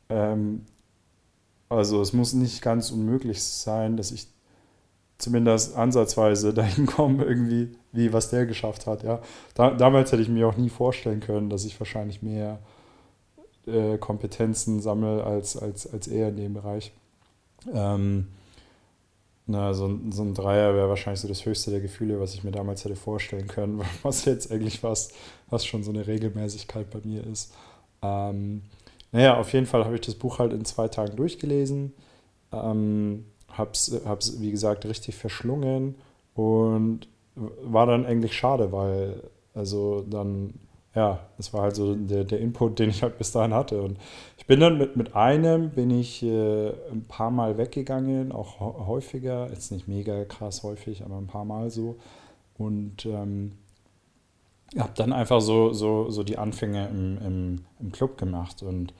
ähm, 0.10 0.66
also 1.70 2.02
es 2.02 2.14
muss 2.14 2.34
nicht 2.34 2.62
ganz 2.62 2.92
unmöglich 2.92 3.42
sein, 3.44 3.98
dass 3.98 4.12
ich 4.12 4.28
zumindest 5.18 5.76
ansatzweise 5.76 6.54
dahin 6.56 6.86
komme, 6.86 7.24
irgendwie, 7.24 7.76
wie 7.92 8.12
was 8.14 8.30
der 8.30 8.46
geschafft 8.46 8.88
hat. 8.88 9.04
Ja. 9.04 9.22
Da, 9.54 9.72
damals 9.72 10.12
hätte 10.12 10.22
ich 10.22 10.30
mir 10.30 10.48
auch 10.48 10.58
nie 10.58 10.70
vorstellen 10.70 11.20
können, 11.20 11.50
dass 11.50 11.66
ich 11.66 11.80
wahrscheinlich 11.80 12.22
mehr 12.22 12.60
äh, 13.68 13.98
Kompetenzen 13.98 14.82
sammle 14.82 15.24
als, 15.24 15.56
als, 15.56 15.92
als 15.92 16.08
er 16.08 16.30
in 16.30 16.38
dem 16.38 16.54
Bereich. 16.54 16.92
Ähm, 17.74 18.28
na, 19.52 19.74
so, 19.74 20.00
so 20.10 20.24
ein 20.24 20.34
Dreier 20.34 20.74
wäre 20.76 20.90
wahrscheinlich 20.90 21.22
so 21.22 21.28
das 21.28 21.46
höchste 21.46 21.72
der 21.72 21.82
Gefühle, 21.82 22.20
was 22.20 22.34
ich 22.34 22.44
mir 22.44 22.52
damals 22.52 22.84
hätte 22.84 22.96
vorstellen 22.96 23.48
können, 23.48 23.82
was 24.04 24.26
jetzt 24.26 24.52
eigentlich 24.52 24.80
fast, 24.80 25.14
was 25.50 25.66
schon 25.66 25.84
so 25.84 25.92
eine 25.92 26.08
Regelmäßigkeit 26.08 26.90
bei 26.90 27.00
mir 27.04 27.26
ist. 27.28 27.54
Ähm, 28.02 28.64
naja, 29.12 29.38
auf 29.38 29.52
jeden 29.54 29.66
Fall 29.66 29.86
habe 29.86 29.96
ich 29.96 30.02
das 30.02 30.16
Buch 30.16 30.40
halt 30.40 30.54
in 30.54 30.66
zwei 30.66 30.88
Tagen 30.88 31.16
durchgelesen. 31.16 31.94
Ähm, 32.52 33.26
hab's, 33.50 33.92
hab's, 34.06 34.40
wie 34.40 34.52
gesagt, 34.52 34.86
richtig 34.86 35.16
verschlungen 35.16 35.96
und 36.34 37.08
war 37.36 37.86
dann 37.86 38.06
eigentlich 38.06 38.36
schade, 38.36 38.72
weil, 38.72 39.22
also 39.54 40.02
dann, 40.10 40.54
ja, 40.94 41.20
das 41.38 41.54
war 41.54 41.64
halt 41.64 41.76
so 41.76 41.96
der, 41.96 42.26
der 42.26 42.40
Input, 42.40 42.80
den 42.80 42.90
ich 42.90 43.02
halt 43.02 43.18
bis 43.18 43.32
dahin 43.32 43.54
hatte. 43.54 43.82
Und 43.82 43.98
ich 44.38 44.46
bin 44.46 44.60
dann 44.60 44.78
mit, 44.78 44.98
mit 44.98 45.16
einem, 45.16 45.70
bin 45.70 45.90
ich 45.90 46.22
äh, 46.24 46.70
ein 46.92 47.06
paar 47.08 47.32
Mal 47.32 47.58
weggegangen, 47.58 48.32
auch 48.32 48.60
häufiger, 48.60 49.48
jetzt 49.50 49.72
nicht 49.72 49.88
mega 49.88 50.26
krass 50.26 50.64
häufig, 50.64 51.04
aber 51.04 51.18
ein 51.18 51.28
paar 51.28 51.46
Mal 51.46 51.70
so. 51.70 51.96
Und 52.58 53.06
ähm, 53.06 53.54
habe 54.78 54.92
dann 54.96 55.14
einfach 55.14 55.42
so, 55.42 55.74
so, 55.74 56.10
so 56.10 56.24
die 56.24 56.38
Anfänge 56.38 56.88
im, 56.90 57.18
im, 57.26 57.66
im 57.80 57.92
Club 57.92 58.18
gemacht. 58.18 58.62
Und 58.62 58.94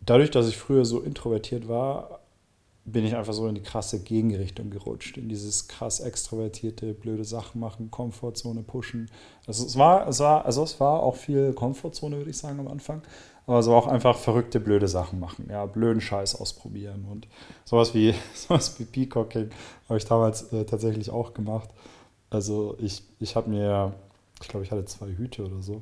dadurch, 0.00 0.30
dass 0.30 0.48
ich 0.48 0.56
früher 0.56 0.84
so 0.84 1.00
introvertiert 1.00 1.68
war, 1.68 2.17
bin 2.92 3.04
ich 3.04 3.16
einfach 3.16 3.32
so 3.32 3.46
in 3.46 3.54
die 3.54 3.62
krasse 3.62 4.00
Gegenrichtung 4.00 4.70
gerutscht, 4.70 5.16
in 5.16 5.28
dieses 5.28 5.68
krass 5.68 6.00
extrovertierte, 6.00 6.94
blöde 6.94 7.24
Sachen 7.24 7.60
machen, 7.60 7.90
Komfortzone 7.90 8.62
pushen. 8.62 9.10
Also 9.46 9.66
es 9.66 9.76
war, 9.76 10.08
es 10.08 10.20
war, 10.20 10.44
also 10.44 10.62
es 10.62 10.78
war 10.80 11.02
auch 11.02 11.16
viel 11.16 11.52
Komfortzone, 11.52 12.16
würde 12.16 12.30
ich 12.30 12.38
sagen, 12.38 12.60
am 12.60 12.68
Anfang. 12.68 13.02
Aber 13.46 13.64
war 13.64 13.76
auch 13.76 13.86
einfach 13.86 14.18
verrückte, 14.18 14.60
blöde 14.60 14.88
Sachen 14.88 15.20
machen. 15.20 15.48
Ja, 15.50 15.64
blöden 15.64 16.02
Scheiß 16.02 16.38
ausprobieren. 16.38 17.06
Und 17.10 17.26
sowas 17.64 17.94
wie, 17.94 18.14
sowas 18.34 18.78
wie 18.78 18.84
Peacocking 18.84 19.50
habe 19.88 19.98
ich 19.98 20.04
damals 20.04 20.52
äh, 20.52 20.64
tatsächlich 20.64 21.10
auch 21.10 21.32
gemacht. 21.32 21.70
Also 22.28 22.76
ich, 22.78 23.02
ich 23.20 23.36
habe 23.36 23.48
mir, 23.48 23.94
ich 24.42 24.48
glaube, 24.48 24.64
ich 24.64 24.70
hatte 24.70 24.84
zwei 24.84 25.08
Hüte 25.08 25.46
oder 25.46 25.62
so. 25.62 25.80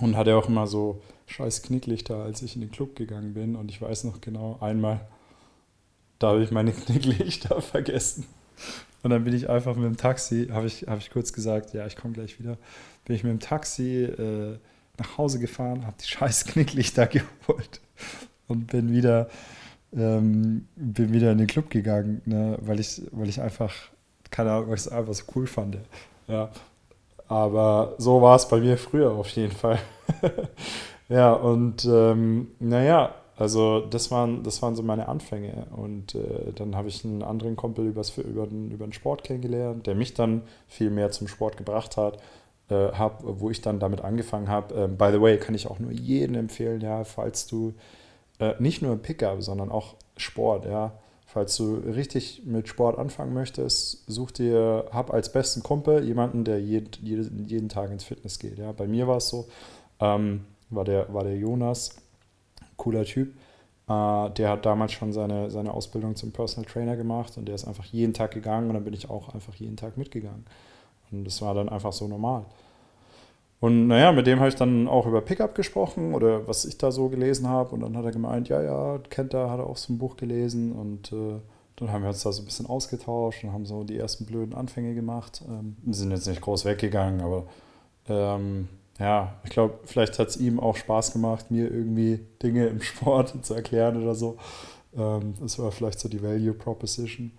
Und 0.00 0.16
hatte 0.16 0.36
auch 0.36 0.48
immer 0.48 0.68
so 0.68 1.02
scheiß 1.26 1.62
Knicklichter, 1.62 2.22
als 2.22 2.42
ich 2.42 2.54
in 2.54 2.60
den 2.60 2.70
Club 2.70 2.94
gegangen 2.94 3.34
bin. 3.34 3.56
Und 3.56 3.68
ich 3.70 3.82
weiß 3.82 4.04
noch 4.04 4.20
genau, 4.20 4.56
einmal 4.60 5.00
da 6.20 6.28
habe 6.28 6.44
ich 6.44 6.52
meine 6.52 6.70
Knicklichter 6.86 7.60
vergessen. 7.60 8.26
Und 9.02 9.10
dann 9.10 9.24
bin 9.24 9.34
ich 9.34 9.48
einfach 9.48 9.74
mit 9.74 9.86
dem 9.86 9.96
Taxi, 9.96 10.48
habe 10.52 10.66
ich, 10.66 10.86
hab 10.86 10.98
ich 10.98 11.10
kurz 11.10 11.32
gesagt, 11.32 11.72
ja, 11.72 11.86
ich 11.86 11.96
komme 11.96 12.14
gleich 12.14 12.38
wieder, 12.38 12.58
bin 13.04 13.16
ich 13.16 13.24
mit 13.24 13.32
dem 13.32 13.40
Taxi 13.40 14.04
äh, 14.04 14.58
nach 14.98 15.18
Hause 15.18 15.40
gefahren, 15.40 15.86
habe 15.86 15.96
die 16.00 16.06
scheiß 16.08 16.44
Knicklichter 16.44 17.06
geholt 17.06 17.80
und 18.46 18.68
bin 18.68 18.92
wieder, 18.92 19.28
ähm, 19.96 20.68
bin 20.76 21.12
wieder 21.12 21.32
in 21.32 21.38
den 21.38 21.46
Club 21.46 21.70
gegangen, 21.70 22.20
ne, 22.26 22.58
weil, 22.60 22.78
ich, 22.78 23.02
weil 23.10 23.28
ich 23.28 23.40
einfach, 23.40 23.74
keine 24.30 24.52
Ahnung, 24.52 24.68
weil 24.68 24.74
ich 24.74 24.82
es 24.82 24.88
einfach 24.88 25.14
so 25.14 25.24
cool 25.34 25.46
fand. 25.46 25.78
Ja. 26.28 26.50
Aber 27.26 27.94
so 27.98 28.20
war 28.20 28.36
es 28.36 28.48
bei 28.48 28.58
mir 28.58 28.76
früher 28.76 29.12
auf 29.12 29.28
jeden 29.30 29.52
Fall. 29.52 29.78
ja, 31.08 31.32
und 31.32 31.84
ähm, 31.84 32.48
naja, 32.58 33.14
also 33.40 33.80
das 33.80 34.10
waren, 34.10 34.42
das 34.42 34.60
waren 34.60 34.76
so 34.76 34.82
meine 34.82 35.08
Anfänge. 35.08 35.66
Und 35.74 36.14
äh, 36.14 36.52
dann 36.54 36.76
habe 36.76 36.88
ich 36.88 37.04
einen 37.04 37.22
anderen 37.22 37.56
Kumpel 37.56 37.86
übers, 37.86 38.16
über, 38.18 38.46
den, 38.46 38.70
über 38.70 38.86
den 38.86 38.92
Sport 38.92 39.24
kennengelernt, 39.24 39.86
der 39.86 39.94
mich 39.94 40.12
dann 40.12 40.42
viel 40.68 40.90
mehr 40.90 41.10
zum 41.10 41.26
Sport 41.26 41.56
gebracht 41.56 41.96
hat, 41.96 42.18
äh, 42.68 42.92
hab, 42.92 43.22
wo 43.24 43.48
ich 43.48 43.62
dann 43.62 43.80
damit 43.80 44.02
angefangen 44.02 44.48
habe. 44.48 44.74
Ähm, 44.74 44.98
by 44.98 45.08
the 45.10 45.22
way, 45.22 45.38
kann 45.38 45.54
ich 45.54 45.68
auch 45.68 45.78
nur 45.78 45.90
jedem 45.90 46.34
empfehlen, 46.34 46.82
ja, 46.82 47.04
falls 47.04 47.46
du 47.46 47.72
äh, 48.40 48.54
nicht 48.58 48.82
nur 48.82 48.96
Pickup, 48.96 49.42
sondern 49.42 49.70
auch 49.70 49.94
Sport, 50.18 50.66
ja, 50.66 50.92
falls 51.24 51.56
du 51.56 51.76
richtig 51.76 52.42
mit 52.44 52.68
Sport 52.68 52.98
anfangen 52.98 53.32
möchtest, 53.32 54.04
such 54.06 54.32
dir, 54.32 54.84
hab 54.92 55.14
als 55.14 55.32
besten 55.32 55.62
Kumpel 55.62 56.04
jemanden, 56.04 56.44
der 56.44 56.60
jed, 56.60 56.98
jeden, 57.02 57.46
jeden 57.46 57.70
Tag 57.70 57.90
ins 57.90 58.04
Fitness 58.04 58.38
geht. 58.38 58.58
Ja. 58.58 58.72
Bei 58.72 58.86
mir 58.86 59.08
war 59.08 59.16
es 59.16 59.28
so, 59.28 59.48
ähm, 59.98 60.44
war, 60.68 60.84
der, 60.84 61.10
war 61.14 61.24
der 61.24 61.36
Jonas 61.36 61.96
cooler 62.80 63.04
Typ. 63.04 63.34
Äh, 63.88 64.30
der 64.30 64.50
hat 64.50 64.66
damals 64.66 64.92
schon 64.92 65.12
seine, 65.12 65.50
seine 65.50 65.72
Ausbildung 65.72 66.16
zum 66.16 66.32
Personal 66.32 66.70
Trainer 66.70 66.96
gemacht 66.96 67.36
und 67.36 67.46
der 67.46 67.54
ist 67.54 67.66
einfach 67.66 67.84
jeden 67.84 68.14
Tag 68.14 68.32
gegangen 68.32 68.68
und 68.68 68.74
dann 68.74 68.84
bin 68.84 68.94
ich 68.94 69.08
auch 69.08 69.32
einfach 69.34 69.54
jeden 69.54 69.76
Tag 69.76 69.96
mitgegangen. 69.96 70.44
Und 71.12 71.24
das 71.24 71.42
war 71.42 71.54
dann 71.54 71.68
einfach 71.68 71.92
so 71.92 72.08
normal. 72.08 72.44
Und 73.60 73.88
naja, 73.88 74.10
mit 74.12 74.26
dem 74.26 74.38
habe 74.38 74.48
ich 74.48 74.54
dann 74.54 74.88
auch 74.88 75.06
über 75.06 75.20
Pickup 75.20 75.54
gesprochen 75.54 76.14
oder 76.14 76.48
was 76.48 76.64
ich 76.64 76.78
da 76.78 76.90
so 76.90 77.08
gelesen 77.10 77.46
habe. 77.46 77.74
Und 77.74 77.80
dann 77.80 77.96
hat 77.96 78.04
er 78.06 78.12
gemeint, 78.12 78.48
ja, 78.48 78.62
ja, 78.62 78.98
kennt 79.10 79.34
er, 79.34 79.50
hat 79.50 79.58
er 79.58 79.66
auch 79.66 79.76
so 79.76 79.92
ein 79.92 79.98
Buch 79.98 80.16
gelesen. 80.16 80.72
Und 80.72 81.12
äh, 81.12 81.40
dann 81.76 81.92
haben 81.92 82.02
wir 82.02 82.08
uns 82.08 82.22
da 82.22 82.32
so 82.32 82.40
ein 82.40 82.46
bisschen 82.46 82.66
ausgetauscht 82.66 83.44
und 83.44 83.52
haben 83.52 83.66
so 83.66 83.84
die 83.84 83.98
ersten 83.98 84.24
blöden 84.24 84.54
Anfänge 84.54 84.94
gemacht. 84.94 85.42
Ähm, 85.46 85.76
sind 85.90 86.10
jetzt 86.10 86.26
nicht 86.26 86.40
groß 86.40 86.64
weggegangen, 86.64 87.20
aber 87.20 87.44
ähm, 88.08 88.68
ja, 89.00 89.34
ich 89.44 89.50
glaube, 89.50 89.78
vielleicht 89.84 90.18
hat 90.18 90.28
es 90.28 90.36
ihm 90.36 90.60
auch 90.60 90.76
Spaß 90.76 91.14
gemacht, 91.14 91.50
mir 91.50 91.70
irgendwie 91.70 92.20
Dinge 92.42 92.66
im 92.66 92.82
Sport 92.82 93.34
zu 93.44 93.54
erklären 93.54 94.00
oder 94.00 94.14
so. 94.14 94.36
Ähm, 94.94 95.34
das 95.40 95.58
war 95.58 95.72
vielleicht 95.72 95.98
so 95.98 96.08
die 96.08 96.22
Value 96.22 96.52
Proposition. 96.52 97.32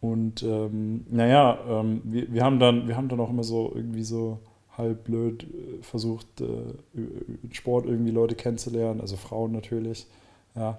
Und 0.00 0.44
ähm, 0.44 1.04
naja, 1.10 1.58
ähm, 1.68 2.02
wir, 2.04 2.32
wir, 2.32 2.44
haben 2.44 2.60
dann, 2.60 2.86
wir 2.86 2.96
haben 2.96 3.08
dann 3.08 3.18
auch 3.18 3.30
immer 3.30 3.42
so 3.42 3.72
irgendwie 3.74 4.04
so 4.04 4.38
halb 4.78 5.04
blöd 5.04 5.42
äh, 5.42 5.82
versucht, 5.82 6.40
äh, 6.40 7.52
Sport 7.52 7.86
irgendwie 7.86 8.12
Leute 8.12 8.36
kennenzulernen, 8.36 9.00
also 9.00 9.16
Frauen 9.16 9.50
natürlich. 9.50 10.06
Ja, 10.54 10.78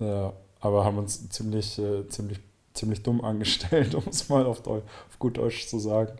äh, 0.00 0.30
aber 0.60 0.84
haben 0.84 0.98
uns 0.98 1.28
ziemlich, 1.28 1.78
äh, 1.78 2.08
ziemlich, 2.08 2.40
ziemlich 2.74 3.02
dumm 3.04 3.20
angestellt, 3.24 3.94
um 3.94 4.02
es 4.10 4.28
mal 4.28 4.44
auf, 4.44 4.66
auf 4.66 4.82
gut 5.20 5.38
Deutsch 5.38 5.68
zu 5.68 5.78
sagen. 5.78 6.18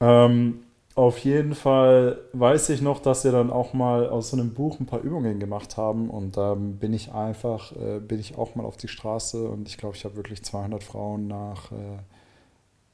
Ähm, 0.00 0.65
auf 0.96 1.18
jeden 1.18 1.54
Fall 1.54 2.18
weiß 2.32 2.70
ich 2.70 2.80
noch, 2.80 3.00
dass 3.00 3.22
wir 3.22 3.30
dann 3.30 3.50
auch 3.50 3.74
mal 3.74 4.08
aus 4.08 4.30
so 4.30 4.36
einem 4.38 4.54
Buch 4.54 4.80
ein 4.80 4.86
paar 4.86 5.02
Übungen 5.02 5.38
gemacht 5.38 5.76
haben 5.76 6.08
und 6.08 6.38
da 6.38 6.54
ähm, 6.54 6.78
bin 6.78 6.94
ich 6.94 7.12
einfach, 7.12 7.70
äh, 7.76 8.00
bin 8.00 8.18
ich 8.18 8.38
auch 8.38 8.54
mal 8.54 8.64
auf 8.64 8.78
die 8.78 8.88
Straße 8.88 9.46
und 9.46 9.68
ich 9.68 9.76
glaube, 9.76 9.94
ich 9.94 10.06
habe 10.06 10.16
wirklich 10.16 10.42
200 10.42 10.82
Frauen 10.82 11.26
nach, 11.26 11.70
äh, 11.70 11.98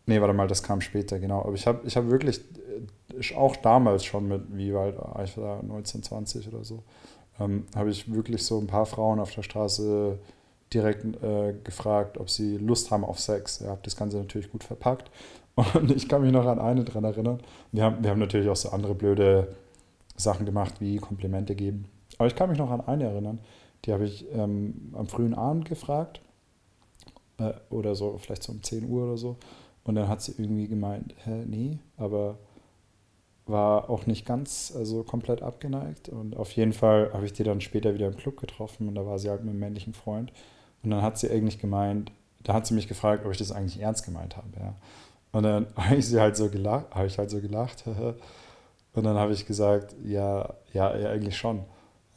nee, 0.06 0.20
warte 0.20 0.34
mal, 0.34 0.48
das 0.48 0.64
kam 0.64 0.80
später, 0.80 1.20
genau, 1.20 1.42
aber 1.42 1.54
ich 1.54 1.64
habe 1.68 1.86
ich 1.86 1.96
hab 1.96 2.10
wirklich, 2.10 2.40
äh, 3.20 3.34
auch 3.36 3.54
damals 3.54 4.04
schon 4.04 4.26
mit, 4.26 4.42
wie 4.48 4.74
weit 4.74 4.98
war 4.98 5.22
ich 5.22 5.34
da, 5.36 5.60
19, 5.62 6.02
20 6.02 6.48
oder 6.48 6.64
so, 6.64 6.82
ähm, 7.38 7.66
habe 7.76 7.90
ich 7.90 8.12
wirklich 8.12 8.44
so 8.44 8.58
ein 8.58 8.66
paar 8.66 8.86
Frauen 8.86 9.20
auf 9.20 9.32
der 9.32 9.44
Straße 9.44 10.18
direkt 10.74 11.04
äh, 11.22 11.54
gefragt, 11.62 12.18
ob 12.18 12.30
sie 12.30 12.56
Lust 12.56 12.90
haben 12.90 13.04
auf 13.04 13.20
Sex. 13.20 13.60
Ich 13.60 13.66
ja, 13.66 13.70
habe 13.70 13.82
das 13.84 13.94
Ganze 13.94 14.16
natürlich 14.16 14.50
gut 14.50 14.64
verpackt 14.64 15.08
und 15.54 15.90
ich 15.90 16.08
kann 16.08 16.22
mich 16.22 16.32
noch 16.32 16.46
an 16.46 16.58
eine 16.58 16.84
dran 16.84 17.04
erinnern. 17.04 17.40
Wir 17.72 17.84
haben, 17.84 18.02
wir 18.02 18.10
haben 18.10 18.20
natürlich 18.20 18.48
auch 18.48 18.56
so 18.56 18.70
andere 18.70 18.94
blöde 18.94 19.54
Sachen 20.16 20.46
gemacht, 20.46 20.80
wie 20.80 20.96
Komplimente 20.96 21.54
geben. 21.54 21.86
Aber 22.18 22.26
ich 22.26 22.34
kann 22.34 22.48
mich 22.48 22.58
noch 22.58 22.70
an 22.70 22.80
eine 22.80 23.04
erinnern. 23.04 23.38
Die 23.84 23.92
habe 23.92 24.04
ich 24.04 24.26
ähm, 24.32 24.92
am 24.94 25.08
frühen 25.08 25.34
Abend 25.34 25.66
gefragt. 25.66 26.20
Äh, 27.38 27.52
oder 27.70 27.94
so, 27.94 28.18
vielleicht 28.18 28.42
so 28.42 28.52
um 28.52 28.62
10 28.62 28.88
Uhr 28.88 29.04
oder 29.04 29.16
so. 29.16 29.36
Und 29.84 29.96
dann 29.96 30.08
hat 30.08 30.22
sie 30.22 30.34
irgendwie 30.38 30.68
gemeint, 30.68 31.14
hä, 31.24 31.44
nee, 31.46 31.78
aber 31.96 32.38
war 33.46 33.90
auch 33.90 34.06
nicht 34.06 34.24
ganz, 34.24 34.72
also 34.76 35.02
komplett 35.02 35.42
abgeneigt. 35.42 36.08
Und 36.08 36.36
auf 36.36 36.52
jeden 36.52 36.72
Fall 36.72 37.10
habe 37.12 37.26
ich 37.26 37.32
die 37.32 37.42
dann 37.42 37.60
später 37.60 37.94
wieder 37.94 38.06
im 38.06 38.16
Club 38.16 38.38
getroffen 38.38 38.88
und 38.88 38.94
da 38.94 39.04
war 39.04 39.18
sie 39.18 39.28
halt 39.28 39.40
mit 39.42 39.50
einem 39.50 39.60
männlichen 39.60 39.94
Freund. 39.94 40.32
Und 40.82 40.90
dann 40.90 41.02
hat 41.02 41.18
sie 41.18 41.30
eigentlich 41.30 41.58
gemeint, 41.58 42.12
da 42.44 42.54
hat 42.54 42.66
sie 42.66 42.74
mich 42.74 42.88
gefragt, 42.88 43.24
ob 43.24 43.32
ich 43.32 43.38
das 43.38 43.52
eigentlich 43.52 43.80
ernst 43.80 44.04
gemeint 44.04 44.36
habe. 44.36 44.48
Ja. 44.58 44.74
Und 45.32 45.42
dann 45.42 45.66
habe 45.76 45.96
ich 45.96 46.06
sie 46.06 46.20
halt 46.20 46.36
so 46.36 46.48
gelacht, 46.48 46.94
habe 46.94 47.06
ich 47.06 47.18
halt 47.18 47.30
so 47.30 47.40
gelacht. 47.40 47.84
Und 48.94 49.04
dann 49.04 49.16
habe 49.16 49.32
ich 49.32 49.46
gesagt, 49.46 49.96
ja, 50.04 50.54
ja, 50.72 50.94
ja, 50.96 51.10
eigentlich 51.10 51.36
schon. 51.36 51.64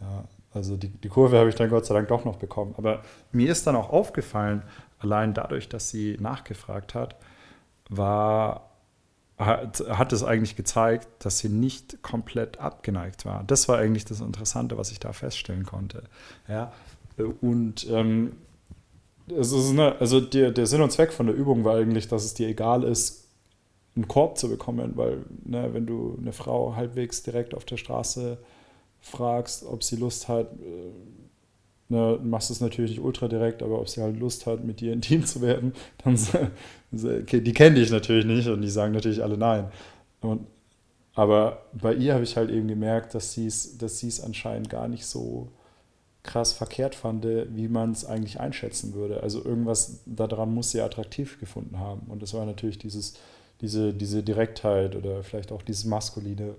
Ja, 0.02 0.26
also 0.54 0.76
die, 0.76 0.90
die 0.90 1.08
Kurve 1.10 1.38
habe 1.38 1.50
ich 1.50 1.56
dann 1.56 1.70
Gott 1.70 1.86
sei 1.86 1.94
Dank 1.94 2.10
doch 2.10 2.26
noch 2.26 2.36
bekommen. 2.36 2.76
Aber 2.78 3.02
mir 3.32 3.50
ist 3.50 3.66
dann 3.66 3.76
auch 3.78 3.90
aufgefallen, 3.90 4.64
allein 5.00 5.34
dadurch, 5.34 5.70
dass 5.70 5.90
sie 5.90 6.18
nachgefragt 6.20 6.94
hat, 6.94 7.16
war, 7.90 8.72
hat, 9.38 9.84
hat 9.88 10.12
es 10.12 10.24
eigentlich 10.24 10.56
gezeigt, 10.58 11.08
dass 11.20 11.40
sie 11.40 11.50
nicht 11.50 12.02
komplett 12.04 12.60
abgeneigt 12.60 13.26
war. 13.26 13.44
Das 13.46 13.70
war 13.70 13.78
eigentlich 13.78 14.06
das 14.06 14.20
Interessante, 14.20 14.78
was 14.78 14.92
ich 14.92 15.00
da 15.00 15.14
feststellen 15.14 15.66
konnte. 15.66 16.04
Ja, 16.48 16.74
Und 17.42 17.88
ähm, 17.90 18.34
eine, 19.30 20.00
also 20.00 20.22
der, 20.22 20.52
der 20.52 20.68
Sinn 20.68 20.82
und 20.82 20.92
Zweck 20.92 21.12
von 21.12 21.28
der 21.28 21.36
Übung 21.36 21.64
war 21.64 21.76
eigentlich, 21.76 22.08
dass 22.08 22.26
es 22.26 22.34
dir 22.34 22.48
egal 22.48 22.84
ist, 22.84 23.26
einen 23.96 24.08
Korb 24.08 24.38
zu 24.38 24.50
bekommen, 24.50 24.94
weil 24.96 25.26
ne, 25.46 25.70
wenn 25.74 25.86
du 25.86 26.18
eine 26.20 26.34
Frau 26.34 26.76
halbwegs 26.76 27.24
direkt 27.24 27.56
auf 27.56 27.66
der 27.66 27.78
Straße 27.78 28.38
fragst, 29.00 29.66
ob 29.66 29.84
sie 29.84 29.96
Lust 29.96 30.28
hat, 30.28 30.52
äh, 30.54 30.92
ne, 31.90 32.20
machst 32.22 32.52
es 32.52 32.60
natürlich 32.60 32.92
nicht 32.92 33.02
ultra 33.02 33.28
direkt, 33.28 33.64
aber 33.64 33.80
ob 33.80 33.88
sie 33.88 34.02
halt 34.02 34.20
Lust 34.20 34.46
hat, 34.46 34.64
mit 34.64 34.82
dir 34.82 34.92
intim 34.92 35.26
zu 35.26 35.42
werden, 35.42 35.74
dann 36.04 36.18
die 36.92 37.54
kennen 37.54 37.76
dich 37.76 37.90
natürlich 37.92 38.26
nicht 38.26 38.48
und 38.48 38.62
die 38.62 38.70
sagen 38.70 38.94
natürlich 38.94 39.24
alle 39.24 39.38
nein. 39.38 39.72
Und, 40.22 40.46
aber 41.14 41.64
bei 41.74 41.94
ihr 41.94 42.14
habe 42.14 42.24
ich 42.24 42.36
halt 42.36 42.50
eben 42.50 42.68
gemerkt, 42.68 43.16
dass 43.16 43.34
sie 43.34 43.48
dass 43.78 44.04
es 44.04 44.22
anscheinend 44.22 44.70
gar 44.70 44.88
nicht 44.88 45.06
so 45.06 45.50
krass 46.26 46.54
verkehrt 46.54 46.96
fand, 46.96 47.26
wie 47.26 47.68
man 47.68 47.92
es 47.92 48.06
eigentlich 48.06 48.40
einschätzen 48.40 48.94
würde. 48.94 49.24
Also 49.24 49.44
irgendwas 49.44 50.02
daran 50.06 50.54
muss 50.54 50.72
sie 50.72 50.82
attraktiv 50.82 51.40
gefunden 51.40 51.80
haben. 51.80 52.08
Und 52.08 52.22
das 52.22 52.34
war 52.34 52.46
natürlich 52.46 52.78
dieses, 52.78 53.16
diese, 53.62 53.94
diese 53.94 54.24
Direktheit 54.24 54.96
oder 54.96 55.24
vielleicht 55.24 55.52
auch 55.52 55.62
dieses 55.62 55.86
Maskuline 55.86 56.56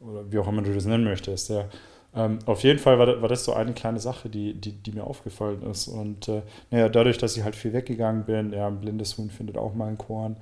oder 0.00 0.30
wie 0.30 0.38
auch 0.38 0.48
immer 0.48 0.62
du 0.62 0.72
das 0.72 0.86
nennen 0.86 1.04
möchtest. 1.04 1.50
Ja. 1.50 1.66
Ähm, 2.14 2.38
auf 2.46 2.62
jeden 2.62 2.78
Fall 2.78 2.98
war 2.98 3.06
das, 3.06 3.20
war 3.20 3.28
das, 3.28 3.44
so 3.44 3.52
eine 3.52 3.72
kleine 3.72 4.00
Sache, 4.00 4.28
die, 4.28 4.54
die, 4.54 4.72
die 4.72 4.92
mir 4.92 5.04
aufgefallen 5.04 5.62
ist. 5.62 5.88
Und 5.88 6.28
äh, 6.28 6.42
naja, 6.70 6.88
dadurch, 6.88 7.18
dass 7.18 7.36
ich 7.36 7.44
halt 7.44 7.56
viel 7.56 7.72
weggegangen 7.72 8.24
bin, 8.24 8.52
ja, 8.52 8.66
ein 8.66 8.80
blindes 8.80 9.18
Huhn 9.18 9.30
findet 9.30 9.58
auch 9.58 9.74
mal 9.74 9.88
einen 9.88 9.98
Korn 9.98 10.36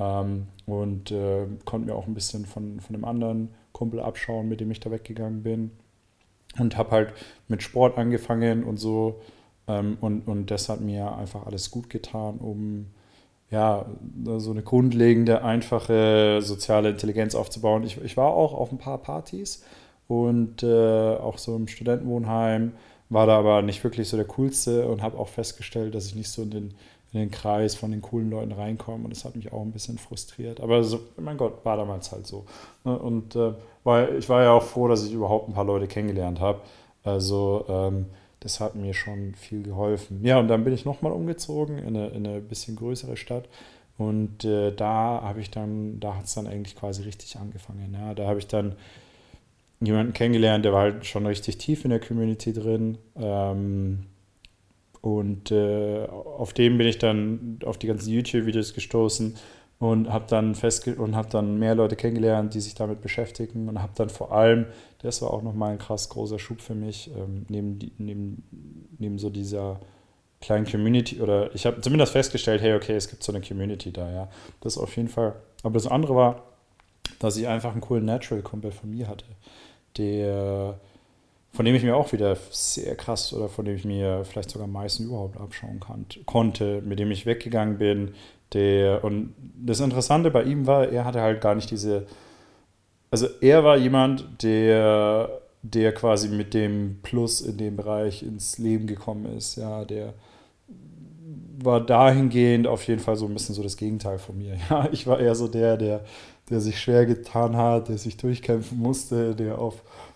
ähm, 0.00 0.48
und 0.66 1.10
äh, 1.10 1.46
konnte 1.64 1.86
mir 1.86 1.94
auch 1.94 2.06
ein 2.06 2.14
bisschen 2.14 2.46
von, 2.46 2.80
von 2.80 2.96
einem 2.96 3.04
anderen 3.04 3.48
Kumpel 3.72 4.00
abschauen, 4.00 4.48
mit 4.48 4.60
dem 4.60 4.70
ich 4.70 4.80
da 4.80 4.90
weggegangen 4.90 5.42
bin 5.42 5.70
und 6.58 6.76
habe 6.76 6.90
halt 6.90 7.12
mit 7.48 7.62
Sport 7.62 7.98
angefangen 7.98 8.64
und 8.64 8.76
so. 8.76 9.20
Ähm, 9.68 9.98
und, 10.00 10.26
und 10.26 10.50
das 10.50 10.68
hat 10.68 10.80
mir 10.80 11.16
einfach 11.16 11.46
alles 11.46 11.70
gut 11.70 11.90
getan, 11.90 12.38
um 12.38 12.86
ja, 13.50 13.84
so 14.38 14.50
eine 14.50 14.62
grundlegende, 14.62 15.44
einfache 15.44 16.40
soziale 16.40 16.90
Intelligenz 16.90 17.34
aufzubauen. 17.34 17.84
Ich, 17.84 18.02
ich 18.02 18.16
war 18.16 18.28
auch 18.28 18.54
auf 18.54 18.72
ein 18.72 18.78
paar 18.78 18.98
Partys 18.98 19.62
und 20.08 20.62
äh, 20.62 21.16
auch 21.16 21.36
so 21.36 21.54
im 21.54 21.68
Studentenwohnheim, 21.68 22.72
war 23.10 23.26
da 23.26 23.38
aber 23.38 23.60
nicht 23.60 23.84
wirklich 23.84 24.08
so 24.08 24.16
der 24.16 24.26
Coolste 24.26 24.88
und 24.88 25.02
habe 25.02 25.18
auch 25.18 25.28
festgestellt, 25.28 25.94
dass 25.94 26.06
ich 26.06 26.14
nicht 26.14 26.30
so 26.30 26.42
in 26.42 26.50
den, 26.50 26.74
in 27.12 27.20
den 27.20 27.30
Kreis 27.30 27.74
von 27.74 27.90
den 27.90 28.00
coolen 28.00 28.30
Leuten 28.30 28.52
reinkomme 28.52 29.04
und 29.04 29.10
das 29.10 29.24
hat 29.24 29.36
mich 29.36 29.52
auch 29.52 29.60
ein 29.60 29.72
bisschen 29.72 29.98
frustriert. 29.98 30.60
Aber 30.60 30.82
so, 30.82 31.00
mein 31.18 31.36
Gott, 31.36 31.64
war 31.64 31.76
damals 31.76 32.10
halt 32.10 32.26
so. 32.26 32.46
Ne? 32.84 32.98
Und 32.98 33.36
äh, 33.36 33.52
weil 33.84 34.16
ich 34.16 34.28
war 34.28 34.42
ja 34.42 34.52
auch 34.52 34.62
froh, 34.62 34.88
dass 34.88 35.04
ich 35.04 35.12
überhaupt 35.12 35.48
ein 35.48 35.54
paar 35.54 35.64
Leute 35.64 35.86
kennengelernt 35.86 36.40
habe. 36.40 36.60
Also 37.04 37.66
ähm, 37.68 38.06
das 38.40 38.60
hat 38.60 38.74
mir 38.74 38.94
schon 38.94 39.34
viel 39.34 39.62
geholfen. 39.62 40.24
Ja, 40.24 40.38
und 40.38 40.48
dann 40.48 40.64
bin 40.64 40.72
ich 40.72 40.84
nochmal 40.84 41.12
umgezogen 41.12 41.78
in 41.78 41.96
eine, 41.96 42.08
in 42.08 42.26
eine 42.26 42.40
bisschen 42.40 42.76
größere 42.76 43.16
Stadt. 43.16 43.48
Und 43.98 44.44
äh, 44.44 44.72
da 44.72 45.20
habe 45.22 45.40
ich 45.40 45.50
dann, 45.50 46.00
da 46.00 46.16
hat 46.16 46.24
es 46.24 46.34
dann 46.34 46.46
eigentlich 46.46 46.76
quasi 46.76 47.02
richtig 47.02 47.36
angefangen. 47.36 47.94
Ja. 47.94 48.14
Da 48.14 48.26
habe 48.26 48.38
ich 48.38 48.46
dann 48.46 48.74
jemanden 49.80 50.12
kennengelernt, 50.12 50.64
der 50.64 50.72
war 50.72 50.82
halt 50.82 51.06
schon 51.06 51.26
richtig 51.26 51.58
tief 51.58 51.84
in 51.84 51.90
der 51.90 52.00
Community 52.00 52.52
drin. 52.52 52.98
Ähm, 53.16 54.06
und 55.02 55.50
äh, 55.50 56.06
auf 56.06 56.54
dem 56.54 56.78
bin 56.78 56.86
ich 56.86 56.98
dann 56.98 57.58
auf 57.64 57.76
die 57.76 57.88
ganzen 57.88 58.10
YouTube-Videos 58.10 58.72
gestoßen 58.72 59.34
und 59.80 60.12
habe 60.12 60.26
dann 60.28 60.54
festge 60.54 60.94
und 60.94 61.16
habe 61.16 61.28
dann 61.28 61.58
mehr 61.58 61.74
Leute 61.74 61.96
kennengelernt, 61.96 62.54
die 62.54 62.60
sich 62.60 62.76
damit 62.76 63.00
beschäftigen 63.00 63.68
und 63.68 63.82
habe 63.82 63.92
dann 63.96 64.10
vor 64.10 64.32
allem, 64.32 64.66
das 65.02 65.20
war 65.20 65.32
auch 65.32 65.42
nochmal 65.42 65.72
ein 65.72 65.78
krass 65.78 66.08
großer 66.08 66.38
Schub 66.38 66.60
für 66.60 66.76
mich, 66.76 67.10
ähm, 67.16 67.46
neben, 67.48 67.80
neben, 67.98 68.44
neben 68.96 69.18
so 69.18 69.28
dieser 69.28 69.80
kleinen 70.40 70.66
Community 70.66 71.20
oder 71.20 71.52
ich 71.52 71.66
habe 71.66 71.80
zumindest 71.80 72.12
festgestellt, 72.12 72.62
hey, 72.62 72.74
okay, 72.74 72.94
es 72.94 73.08
gibt 73.10 73.24
so 73.24 73.32
eine 73.32 73.44
Community 73.44 73.92
da, 73.92 74.08
ja. 74.08 74.28
Das 74.60 74.78
auf 74.78 74.96
jeden 74.96 75.08
Fall. 75.08 75.34
Aber 75.64 75.74
das 75.74 75.88
andere 75.88 76.14
war, 76.14 76.44
dass 77.18 77.36
ich 77.36 77.48
einfach 77.48 77.72
einen 77.72 77.80
coolen 77.80 78.04
Natural-Kumpel 78.04 78.70
von 78.70 78.90
mir 78.90 79.08
hatte, 79.08 79.24
der, 79.98 80.78
von 81.52 81.64
dem 81.66 81.74
ich 81.74 81.82
mir 81.82 81.96
auch 81.96 82.12
wieder 82.12 82.36
sehr 82.50 82.96
krass 82.96 83.32
oder 83.32 83.48
von 83.48 83.64
dem 83.64 83.76
ich 83.76 83.84
mir 83.84 84.24
vielleicht 84.24 84.50
sogar 84.50 84.64
am 84.66 84.72
meisten 84.72 85.04
überhaupt 85.04 85.38
abschauen 85.38 85.80
kann, 85.80 86.06
konnte, 86.24 86.80
mit 86.82 86.98
dem 86.98 87.10
ich 87.10 87.26
weggegangen 87.26 87.78
bin, 87.78 88.14
der, 88.54 89.04
und 89.04 89.34
das 89.56 89.80
Interessante 89.80 90.30
bei 90.30 90.42
ihm 90.44 90.66
war, 90.66 90.88
er 90.88 91.04
hatte 91.04 91.20
halt 91.20 91.40
gar 91.40 91.54
nicht 91.54 91.70
diese. 91.70 92.06
Also 93.10 93.26
er 93.40 93.64
war 93.64 93.76
jemand, 93.76 94.42
der, 94.42 95.40
der 95.62 95.92
quasi 95.92 96.28
mit 96.28 96.54
dem 96.54 96.98
Plus 97.02 97.40
in 97.40 97.58
dem 97.58 97.76
Bereich 97.76 98.22
ins 98.22 98.58
Leben 98.58 98.86
gekommen 98.86 99.26
ist. 99.36 99.56
Ja, 99.56 99.84
der 99.84 100.14
war 101.62 101.80
dahingehend 101.80 102.66
auf 102.66 102.86
jeden 102.86 103.00
Fall 103.00 103.16
so 103.16 103.26
ein 103.26 103.34
bisschen 103.34 103.54
so 103.54 103.62
das 103.62 103.76
Gegenteil 103.76 104.18
von 104.18 104.38
mir. 104.38 104.56
Ja, 104.70 104.88
ich 104.90 105.06
war 105.06 105.20
eher 105.20 105.34
so 105.34 105.48
der, 105.48 105.76
der, 105.76 106.04
der 106.50 106.60
sich 106.60 106.80
schwer 106.80 107.06
getan 107.06 107.56
hat, 107.56 107.88
der 107.88 107.98
sich 107.98 108.16
durchkämpfen 108.16 108.78
musste, 108.78 109.34
der 109.34 109.58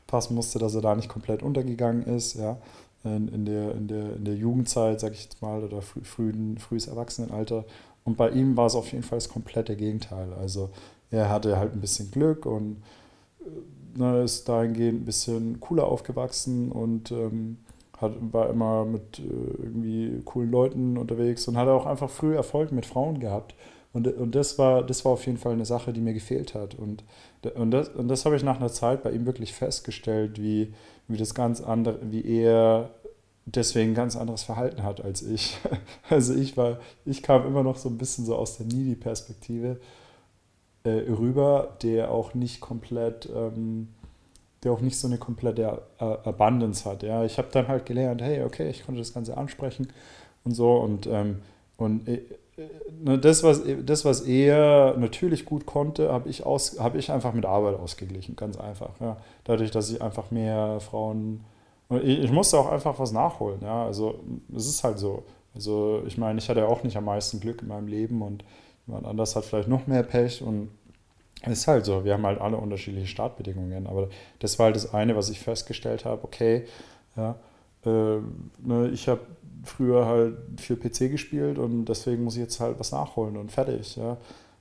aufpassen 0.07 0.35
musste, 0.35 0.59
dass 0.59 0.75
er 0.75 0.83
da 0.83 0.95
nicht 0.95 1.09
komplett 1.09 1.43
untergegangen 1.43 2.03
ist. 2.05 2.35
Ja, 2.35 2.59
in, 3.05 3.29
in 3.29 3.45
der, 3.45 3.75
in 3.75 3.89
der, 3.89 4.17
in 4.17 4.25
der 4.25 4.35
Jugendzeit, 4.35 5.01
sag 5.01 5.13
ich 5.13 5.25
jetzt 5.25 5.43
mal, 5.43 5.63
oder 5.63 5.83
früh, 5.83 6.03
frühen, 6.03 6.59
frühes 6.59 6.89
Erwachsenenalter 6.89 7.65
und 8.05 8.17
bei 8.17 8.31
ihm 8.31 8.57
war 8.57 8.67
es 8.67 8.75
auf 8.75 8.91
jeden 8.93 9.05
Fall 9.05 9.19
das 9.19 9.29
komplette 9.29 9.77
Gegenteil. 9.77 10.33
Also 10.41 10.71
er 11.11 11.29
hatte 11.29 11.57
halt 11.57 11.73
ein 11.73 11.81
bisschen 11.81 12.11
Glück 12.11 12.47
und 12.47 12.83
äh, 13.41 13.99
ne, 13.99 14.23
ist 14.23 14.49
dahingehend 14.49 15.03
ein 15.03 15.05
bisschen 15.05 15.61
cooler 15.61 15.87
aufgewachsen 15.87 16.73
und 16.73 17.13
ähm, 17.13 17.59
hat, 17.99 18.13
war 18.33 18.51
immer 18.51 18.85
mit 18.85 19.19
äh, 19.21 19.63
irgendwie 19.63 20.21
coolen 20.25 20.51
Leuten 20.51 20.99
unterwegs 20.99 21.47
und 21.49 21.57
hat 21.57 21.69
auch 21.69 21.87
einfach 21.87 22.11
früh 22.11 22.35
Erfolg 22.35 22.73
mit 22.73 22.87
Frauen 22.87 23.21
gehabt. 23.21 23.55
Und, 23.93 24.09
und 24.09 24.35
das, 24.35 24.59
war, 24.59 24.83
das 24.83 25.05
war 25.05 25.13
auf 25.13 25.25
jeden 25.25 25.39
Fall 25.39 25.53
eine 25.53 25.65
Sache, 25.65 25.93
die 25.93 26.03
mir 26.03 26.13
gefehlt 26.13 26.55
hat. 26.55 26.75
Und, 26.75 27.03
und 27.55 27.71
das, 27.71 27.89
und 27.89 28.09
das 28.09 28.25
habe 28.25 28.37
ich 28.37 28.43
nach 28.43 28.57
einer 28.57 28.71
Zeit 28.71 29.03
bei 29.03 29.11
ihm 29.11 29.27
wirklich 29.27 29.53
festgestellt, 29.53 30.41
wie, 30.41 30.73
wie 31.09 31.17
das 31.17 31.35
ganz 31.35 31.61
andere, 31.61 31.99
wie 32.03 32.25
er 32.25 32.91
deswegen 33.45 33.95
ganz 33.95 34.17
anderes 34.17 34.43
Verhalten 34.43 34.83
hat 34.83 35.05
als 35.05 35.23
ich. 35.23 35.59
Also 36.09 36.35
ich 36.35 36.57
war, 36.57 36.79
ich 37.05 37.23
kam 37.23 37.47
immer 37.47 37.63
noch 37.63 37.77
so 37.77 37.89
ein 37.89 37.99
bisschen 37.99 38.25
so 38.25 38.37
aus 38.37 38.59
der 38.59 38.67
Needy-Perspektive 38.67 39.81
äh, 40.85 40.91
rüber, 40.91 41.77
der 41.83 42.11
auch 42.11 42.35
nicht 42.35 42.61
komplett, 42.61 43.29
ähm, 43.35 43.89
der 44.63 44.73
auch 44.73 44.81
nicht 44.81 44.99
so 44.99 45.09
eine 45.09 45.19
komplette 45.19 45.83
Abundance 45.99 46.89
hat. 46.89 47.03
Ja, 47.03 47.25
ich 47.25 47.39
habe 47.39 47.49
dann 47.51 47.69
halt 47.69 47.87
gelernt, 47.87 48.23
hey, 48.23 48.43
okay, 48.43 48.71
ich 48.71 48.85
konnte 48.85 49.01
das 49.01 49.13
Ganze 49.13 49.37
ansprechen 49.37 49.93
und 50.45 50.55
so 50.55 50.77
und 50.77 51.07
ähm, 51.07 51.43
und 51.77 52.09
äh, 52.09 52.23
das, 53.19 53.43
was, 53.43 53.63
das, 53.85 54.05
was 54.05 54.23
er 54.23 54.97
natürlich 54.97 55.45
gut 55.45 55.67
konnte, 55.67 56.13
habe 56.13 56.29
ich, 56.29 56.45
hab 56.45 56.95
ich 56.95 57.11
einfach 57.11 57.33
mit 57.33 57.45
Arbeit 57.45 57.79
ausgeglichen, 57.79 58.37
ganz 58.37 58.57
einfach. 58.59 58.99
Ja. 59.01 59.19
Dadurch, 59.45 59.71
dass 59.71 59.91
ich 59.91 60.01
einfach 60.01 60.31
mehr 60.31 60.81
Frauen 60.81 61.45
ich, 61.91 62.21
ich 62.25 62.33
musste 62.33 62.59
auch 62.59 62.71
einfach 62.71 62.99
was 62.99 63.13
nachholen, 63.13 63.61
ja. 63.63 63.85
Also 63.85 64.21
es 64.55 64.67
ist 64.67 64.83
halt 64.85 64.99
so. 64.99 65.23
Also 65.55 66.03
ich 66.07 66.19
meine, 66.19 66.39
ich 66.39 66.49
hatte 66.49 66.61
ja 66.61 66.67
auch 66.67 66.83
nicht 66.83 66.97
am 66.97 67.05
meisten 67.05 67.41
Glück 67.41 67.63
in 67.63 67.69
meinem 67.69 67.87
Leben 67.87 68.23
und 68.23 68.45
jemand 68.87 69.07
anders 69.07 69.37
hat 69.37 69.45
vielleicht 69.45 69.69
noch 69.69 69.87
mehr 69.87 70.03
Pech 70.03 70.43
und 70.43 70.71
es 71.43 71.61
ist 71.61 71.69
halt 71.69 71.85
so. 71.85 72.05
Wir 72.05 72.15
haben 72.15 72.27
halt 72.27 72.41
alle 72.41 72.57
unterschiedliche 72.57 73.07
Startbedingungen. 73.07 73.87
Aber 73.87 74.09
das 74.41 74.59
war 74.59 74.67
halt 74.67 74.77
das 74.77 74.93
eine, 74.93 75.17
was 75.17 75.31
ich 75.31 75.39
festgestellt 75.39 76.05
habe, 76.05 76.25
okay, 76.25 76.67
ja, 77.17 77.37
äh, 77.85 78.19
ne, 78.59 78.91
ich 78.93 79.09
habe 79.09 79.21
früher 79.67 80.07
halt 80.07 80.37
für 80.59 80.77
PC 80.77 81.11
gespielt 81.11 81.59
und 81.59 81.87
deswegen 81.87 82.25
muss 82.25 82.35
ich 82.37 82.43
jetzt 82.43 82.61
halt 82.61 82.79
was 82.79 82.93
nachholen 82.93 83.37
und 83.37 83.51
fertig, 83.51 83.97
ja. 83.97 84.17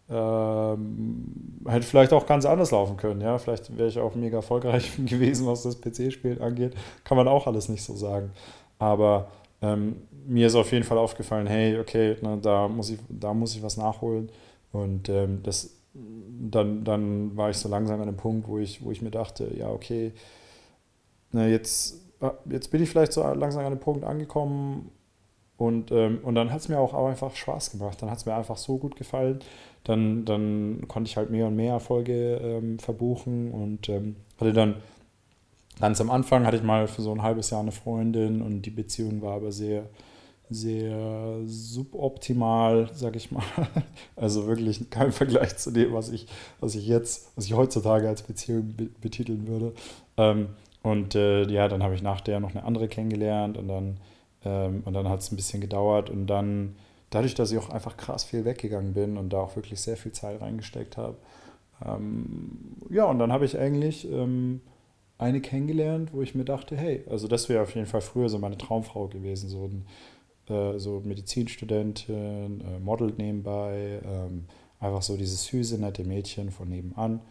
Ähm, 0.08 1.26
hätte 1.68 1.86
vielleicht 1.86 2.14
auch 2.14 2.28
ganz 2.28 2.46
anders 2.46 2.72
laufen 2.72 2.96
können, 2.98 3.22
ja. 3.22 3.38
Vielleicht 3.38 3.76
wäre 3.78 3.90
ich 3.90 4.00
auch 4.00 4.16
mega 4.16 4.38
erfolgreich 4.38 4.92
gewesen, 5.06 5.48
was 5.48 5.64
das 5.64 5.82
PC-Spielen 5.82 6.42
angeht. 6.42 6.76
Kann 7.04 7.18
man 7.18 7.28
auch 7.28 7.48
alles 7.48 7.70
nicht 7.70 7.84
so 7.84 7.96
sagen. 7.96 8.32
Aber 8.78 9.30
ähm, 9.62 9.96
mir 10.28 10.48
ist 10.48 10.56
auf 10.56 10.72
jeden 10.72 10.84
Fall 10.84 10.98
aufgefallen, 10.98 11.48
hey, 11.48 11.80
okay, 11.80 12.18
na, 12.22 12.36
da, 12.36 12.68
muss 12.68 12.90
ich, 12.90 13.00
da 13.10 13.34
muss 13.34 13.56
ich 13.56 13.64
was 13.64 13.78
nachholen. 13.78 14.30
Und 14.72 15.10
ähm, 15.10 15.42
das, 15.44 15.72
dann, 15.94 16.84
dann 16.84 17.36
war 17.36 17.50
ich 17.50 17.58
so 17.58 17.70
langsam 17.70 18.02
an 18.02 18.08
einem 18.08 18.18
Punkt, 18.18 18.48
wo 18.48 18.60
ich, 18.60 18.84
wo 18.84 18.92
ich 18.92 19.02
mir 19.02 19.12
dachte, 19.12 19.52
ja, 19.58 19.70
okay, 19.70 20.12
na, 21.32 21.48
jetzt, 21.48 22.05
jetzt 22.50 22.72
bin 22.72 22.82
ich 22.82 22.90
vielleicht 22.90 23.14
so 23.14 23.22
langsam 23.22 23.62
an 23.62 23.68
einem 23.68 23.80
Punkt 23.80 24.04
angekommen, 24.04 24.92
und, 25.58 25.92
ähm, 25.92 26.20
und 26.24 26.36
dann 26.36 26.52
hat 26.52 26.60
es 26.60 26.70
mir 26.70 26.80
auch 26.80 26.94
einfach 26.94 27.36
Spaß 27.36 27.72
gemacht. 27.72 28.02
Dann 28.02 28.10
hat 28.10 28.18
es 28.18 28.26
mir 28.26 28.36
einfach 28.36 28.58
so 28.58 28.78
gut 28.78 28.96
gefallen, 28.96 29.40
dann, 29.84 30.26
dann 30.26 30.86
konnte 30.88 31.10
ich 31.10 31.18
halt 31.18 31.30
mehr 31.30 31.48
und 31.48 31.56
mehr 31.56 31.74
Erfolge 31.74 32.36
ähm, 32.38 32.80
verbuchen 32.80 33.52
und 33.52 33.88
ähm, 33.90 34.18
hatte 34.40 34.54
dann 34.54 34.76
ganz 35.80 36.02
am 36.02 36.10
Anfang 36.10 36.46
hatte 36.46 36.58
ich 36.58 36.64
mal 36.64 36.88
für 36.88 37.02
so 37.02 37.12
ein 37.12 37.22
halbes 37.22 37.50
Jahr 37.50 37.62
eine 37.62 37.72
Freundin 37.72 38.42
und 38.42 38.64
die 38.64 38.72
Beziehung 38.72 39.22
war 39.22 39.36
aber 39.36 39.52
sehr, 39.52 39.90
sehr 40.50 41.40
suboptimal, 41.46 42.90
sag 42.94 43.16
ich 43.16 43.32
mal. 43.32 43.44
Also 44.18 44.48
wirklich 44.48 44.90
kein 44.90 45.12
Vergleich 45.12 45.58
zu 45.58 45.72
dem, 45.72 45.94
was 45.94 46.10
ich, 46.10 46.28
was 46.60 46.76
ich 46.76 46.88
jetzt, 46.88 47.32
was 47.36 47.46
ich 47.46 47.54
heutzutage 47.54 48.08
als 48.08 48.22
Beziehung 48.24 48.74
betiteln 49.02 49.48
würde. 49.48 49.74
Ähm, 50.18 50.50
und 50.86 51.16
äh, 51.16 51.44
ja, 51.52 51.68
dann 51.68 51.84
habe 51.84 51.96
ich 51.96 52.02
nach 52.02 52.22
der 52.22 52.40
noch 52.40 52.52
eine 52.52 52.64
andere 52.64 52.88
kennengelernt 52.88 53.58
und 53.58 53.68
dann 53.68 53.98
Ähm, 54.48 54.84
dann 54.86 55.10
hat 55.10 55.22
es 55.22 55.32
ein 55.32 55.36
bisschen 55.38 55.60
gedauert 55.60 56.12
und 56.12 56.28
dann, 56.28 56.76
dadurch, 57.10 57.34
dass 57.34 57.52
ich 57.52 57.58
auch 57.58 57.72
einfach 57.72 57.98
krass 57.98 58.24
viel 58.24 58.46
weggegangen 58.46 58.94
bin 58.94 59.18
und 59.18 59.34
da 59.34 59.40
auch 59.40 59.56
wirklich 59.56 59.80
sehr 59.82 59.98
viel 59.98 60.12
Zeit 60.12 60.40
reingesteckt 60.40 60.98
habe, 60.98 61.18
ähm, 61.84 62.78
ja, 62.92 63.06
und 63.06 63.18
dann 63.18 63.32
habe 63.32 63.46
ich 63.46 63.58
eigentlich 63.58 64.06
ähm, 64.12 64.62
eine 65.18 65.42
kennengelernt, 65.42 66.14
wo 66.14 66.22
ich 66.22 66.36
mir 66.36 66.46
dachte, 66.46 66.78
hey, 66.78 67.04
also 67.10 67.28
das 67.28 67.50
wäre 67.50 67.64
auf 67.64 67.74
jeden 67.74 67.88
Fall 67.88 68.02
früher 68.02 68.30
so 68.30 68.38
meine 68.38 68.58
Traumfrau 68.58 69.08
gewesen, 69.08 69.50
so 69.50 69.66
ein 69.66 69.86
äh, 70.56 70.78
so 70.78 71.02
Medizinstudentin, 71.04 72.62
äh, 72.62 72.80
modelt 72.80 73.18
nebenbei, 73.18 74.00
ähm, 74.06 74.46
einfach 74.80 75.02
so 75.02 75.18
dieses 75.18 75.46
süße, 75.46 75.80
nette 75.80 76.04
Mädchen 76.04 76.52
von 76.52 76.70
nebenan. 76.70 77.22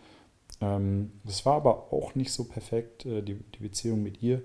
Ähm, 0.65 1.13
das 1.25 1.45
war 1.45 1.57
aber 1.57 1.93
auch 1.93 2.15
nicht 2.15 2.33
so 2.33 2.45
perfekt, 2.45 3.05
äh, 3.07 3.23
die, 3.23 3.35
die 3.35 3.63
Beziehung 3.63 4.03
mit 4.03 4.23
ihr. 4.23 4.43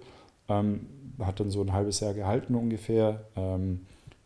Ähm, 0.47 0.87
hat 1.19 1.39
dann 1.39 1.51
so 1.51 1.61
ein 1.61 1.73
halbes 1.73 1.99
Jahr 1.99 2.13
gehalten 2.13 2.55
ungefähr. 2.55 3.25
Ähm, 3.35 3.85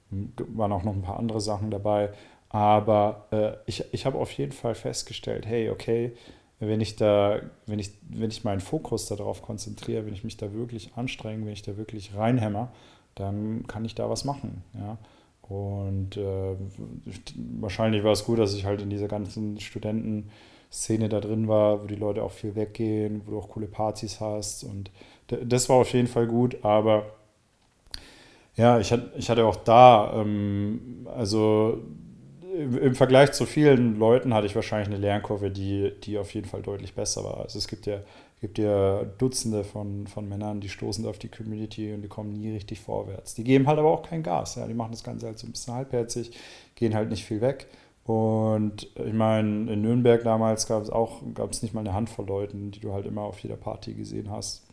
waren 0.10 0.72
auch 0.72 0.84
noch 0.84 0.94
ein 0.94 1.02
paar 1.02 1.20
andere 1.20 1.42
Sachen 1.42 1.72
dabei. 1.72 2.12
Aber 2.50 3.28
äh, 3.32 3.54
ich, 3.66 3.84
ich 3.94 4.06
habe 4.06 4.18
auf 4.18 4.32
jeden 4.32 4.52
Fall 4.52 4.76
festgestellt, 4.76 5.46
hey, 5.46 5.70
okay, 5.70 6.14
wenn 6.60 6.82
ich 6.82 6.96
da, 6.96 7.42
wenn 7.66 7.80
ich, 7.80 7.92
wenn 8.10 8.30
ich 8.30 8.44
meinen 8.44 8.62
Fokus 8.62 9.08
darauf 9.08 9.42
konzentriere, 9.42 10.06
wenn 10.06 10.14
ich 10.14 10.24
mich 10.24 10.38
da 10.38 10.54
wirklich 10.54 10.92
anstrenge, 10.96 11.46
wenn 11.46 11.54
ich 11.54 11.64
da 11.64 11.78
wirklich 11.78 12.16
reinhämmer, 12.16 12.72
dann 13.16 13.66
kann 13.68 13.86
ich 13.86 13.96
da 13.96 14.10
was 14.10 14.24
machen. 14.24 14.64
Ja? 14.76 14.98
Und 15.42 16.16
äh, 16.16 16.56
wahrscheinlich 17.60 18.04
war 18.04 18.12
es 18.12 18.24
gut, 18.24 18.40
dass 18.40 18.54
ich 18.54 18.66
halt 18.66 18.82
in 18.82 18.90
dieser 18.90 19.08
ganzen 19.08 19.60
Studentenszene 20.74 21.10
da 21.10 21.20
drin 21.20 21.48
war, 21.48 21.84
wo 21.84 21.88
die 21.88 21.96
Leute 21.96 22.24
auch 22.24 22.32
viel 22.32 22.56
weggehen, 22.56 23.22
wo 23.26 23.32
du 23.32 23.38
auch 23.38 23.50
coole 23.50 23.68
Partys 23.68 24.20
hast. 24.20 24.64
Und 24.64 24.92
das 25.28 25.70
war 25.70 25.78
auf 25.78 25.94
jeden 25.94 26.08
Fall 26.08 26.28
gut, 26.28 26.58
aber 26.64 27.06
ja, 28.56 28.80
ich 28.80 28.92
hatte, 28.92 29.12
ich 29.18 29.30
hatte 29.30 29.46
auch 29.46 29.56
da, 29.56 30.14
ähm, 30.16 31.08
also 31.16 31.80
im 32.54 32.94
Vergleich 32.94 33.32
zu 33.32 33.48
vielen 33.48 33.98
Leuten 33.98 34.34
hatte 34.34 34.46
ich 34.46 34.56
wahrscheinlich 34.56 34.90
eine 34.90 34.98
Lernkurve, 34.98 35.50
die, 35.50 35.92
die 36.04 36.20
auf 36.20 36.34
jeden 36.36 36.48
Fall 36.48 36.62
deutlich 36.62 36.94
besser 36.94 37.24
war. 37.24 37.40
Also 37.40 37.58
es 37.58 37.68
gibt 37.68 37.88
ja, 37.88 37.98
gibt 38.42 38.60
ja 38.60 39.04
Dutzende 39.18 39.64
von, 39.64 40.06
von 40.06 40.30
Männern, 40.30 40.62
die 40.62 40.70
stoßen 40.70 41.04
auf 41.08 41.18
die 41.18 41.30
Community 41.30 41.94
und 41.94 42.04
die 42.04 42.08
kommen 42.08 42.32
nie 42.32 42.52
richtig 42.52 42.80
vorwärts. 42.80 43.34
Die 43.34 43.44
geben 43.44 43.66
halt 43.66 43.80
aber 43.80 43.90
auch 43.90 44.04
kein 44.04 44.22
Gas. 44.22 44.56
Ja. 44.56 44.68
Die 44.68 44.76
machen 44.76 44.92
das 44.92 45.04
Ganze 45.04 45.26
halt 45.26 45.40
so 45.40 45.48
ein 45.48 45.52
bisschen 45.52 45.74
halbherzig, 45.74 46.32
gehen 46.76 46.94
halt 46.94 47.10
nicht 47.10 47.26
viel 47.26 47.42
weg. 47.42 47.66
Und 48.06 48.90
ich 48.96 49.14
meine, 49.14 49.72
in 49.72 49.82
Nürnberg 49.82 50.24
damals 50.24 50.68
gab 50.68 50.84
es 50.84 50.90
auch, 50.90 51.22
gab 51.34 51.52
es 51.52 51.62
nicht 51.62 51.74
mal 51.74 51.82
eine 51.82 51.94
Handvoll 51.94 52.28
Leuten, 52.28 52.72
die 52.72 52.80
du 52.80 52.94
halt 52.94 53.06
immer 53.06 53.22
auf 53.22 53.40
jeder 53.40 53.56
Party 53.56 53.94
gesehen 53.94 54.30
hast. 54.30 54.64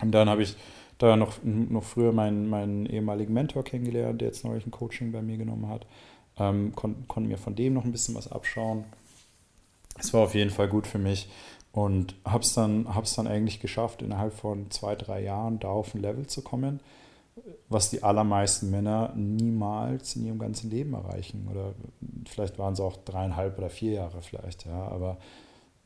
Und 0.00 0.12
dann 0.12 0.28
habe 0.28 0.42
ich 0.42 0.56
da 0.98 1.16
noch, 1.16 1.42
noch 1.42 1.84
früher 1.84 2.12
meinen, 2.12 2.48
meinen 2.48 2.86
ehemaligen 2.86 3.32
Mentor 3.32 3.64
kennengelernt, 3.64 4.20
der 4.20 4.28
jetzt 4.28 4.44
neulich 4.44 4.66
ein 4.66 4.70
Coaching 4.70 5.12
bei 5.12 5.22
mir 5.22 5.38
genommen 5.38 5.68
hat. 5.68 5.86
Ähm, 6.38 6.72
kon 6.74 7.08
konnte 7.08 7.28
mir 7.28 7.38
von 7.38 7.54
dem 7.54 7.74
noch 7.74 7.84
ein 7.84 7.92
bisschen 7.92 8.14
was 8.14 8.30
abschauen. 8.30 8.84
Es 9.98 10.12
war 10.12 10.22
auf 10.22 10.34
jeden 10.34 10.50
Fall 10.50 10.68
gut 10.68 10.86
für 10.86 10.98
mich 10.98 11.28
und 11.72 12.14
habe 12.24 12.42
es 12.42 12.54
dann, 12.54 12.94
hab's 12.94 13.14
dann 13.14 13.26
eigentlich 13.26 13.60
geschafft, 13.60 14.02
innerhalb 14.02 14.34
von 14.34 14.70
zwei, 14.70 14.94
drei 14.94 15.22
Jahren 15.22 15.58
da 15.58 15.68
auf 15.68 15.94
ein 15.94 16.02
Level 16.02 16.26
zu 16.26 16.42
kommen, 16.42 16.80
was 17.68 17.90
die 17.90 18.02
allermeisten 18.02 18.70
Männer 18.70 19.12
niemals 19.16 20.16
in 20.16 20.26
ihrem 20.26 20.38
ganzen 20.38 20.70
Leben 20.70 20.94
erreichen. 20.94 21.48
Oder 21.50 21.74
vielleicht 22.28 22.58
waren 22.58 22.74
es 22.74 22.80
auch 22.80 22.96
dreieinhalb 22.98 23.58
oder 23.58 23.70
vier 23.70 23.92
Jahre 23.92 24.20
vielleicht, 24.22 24.66
ja, 24.66 24.88
aber 24.88 25.16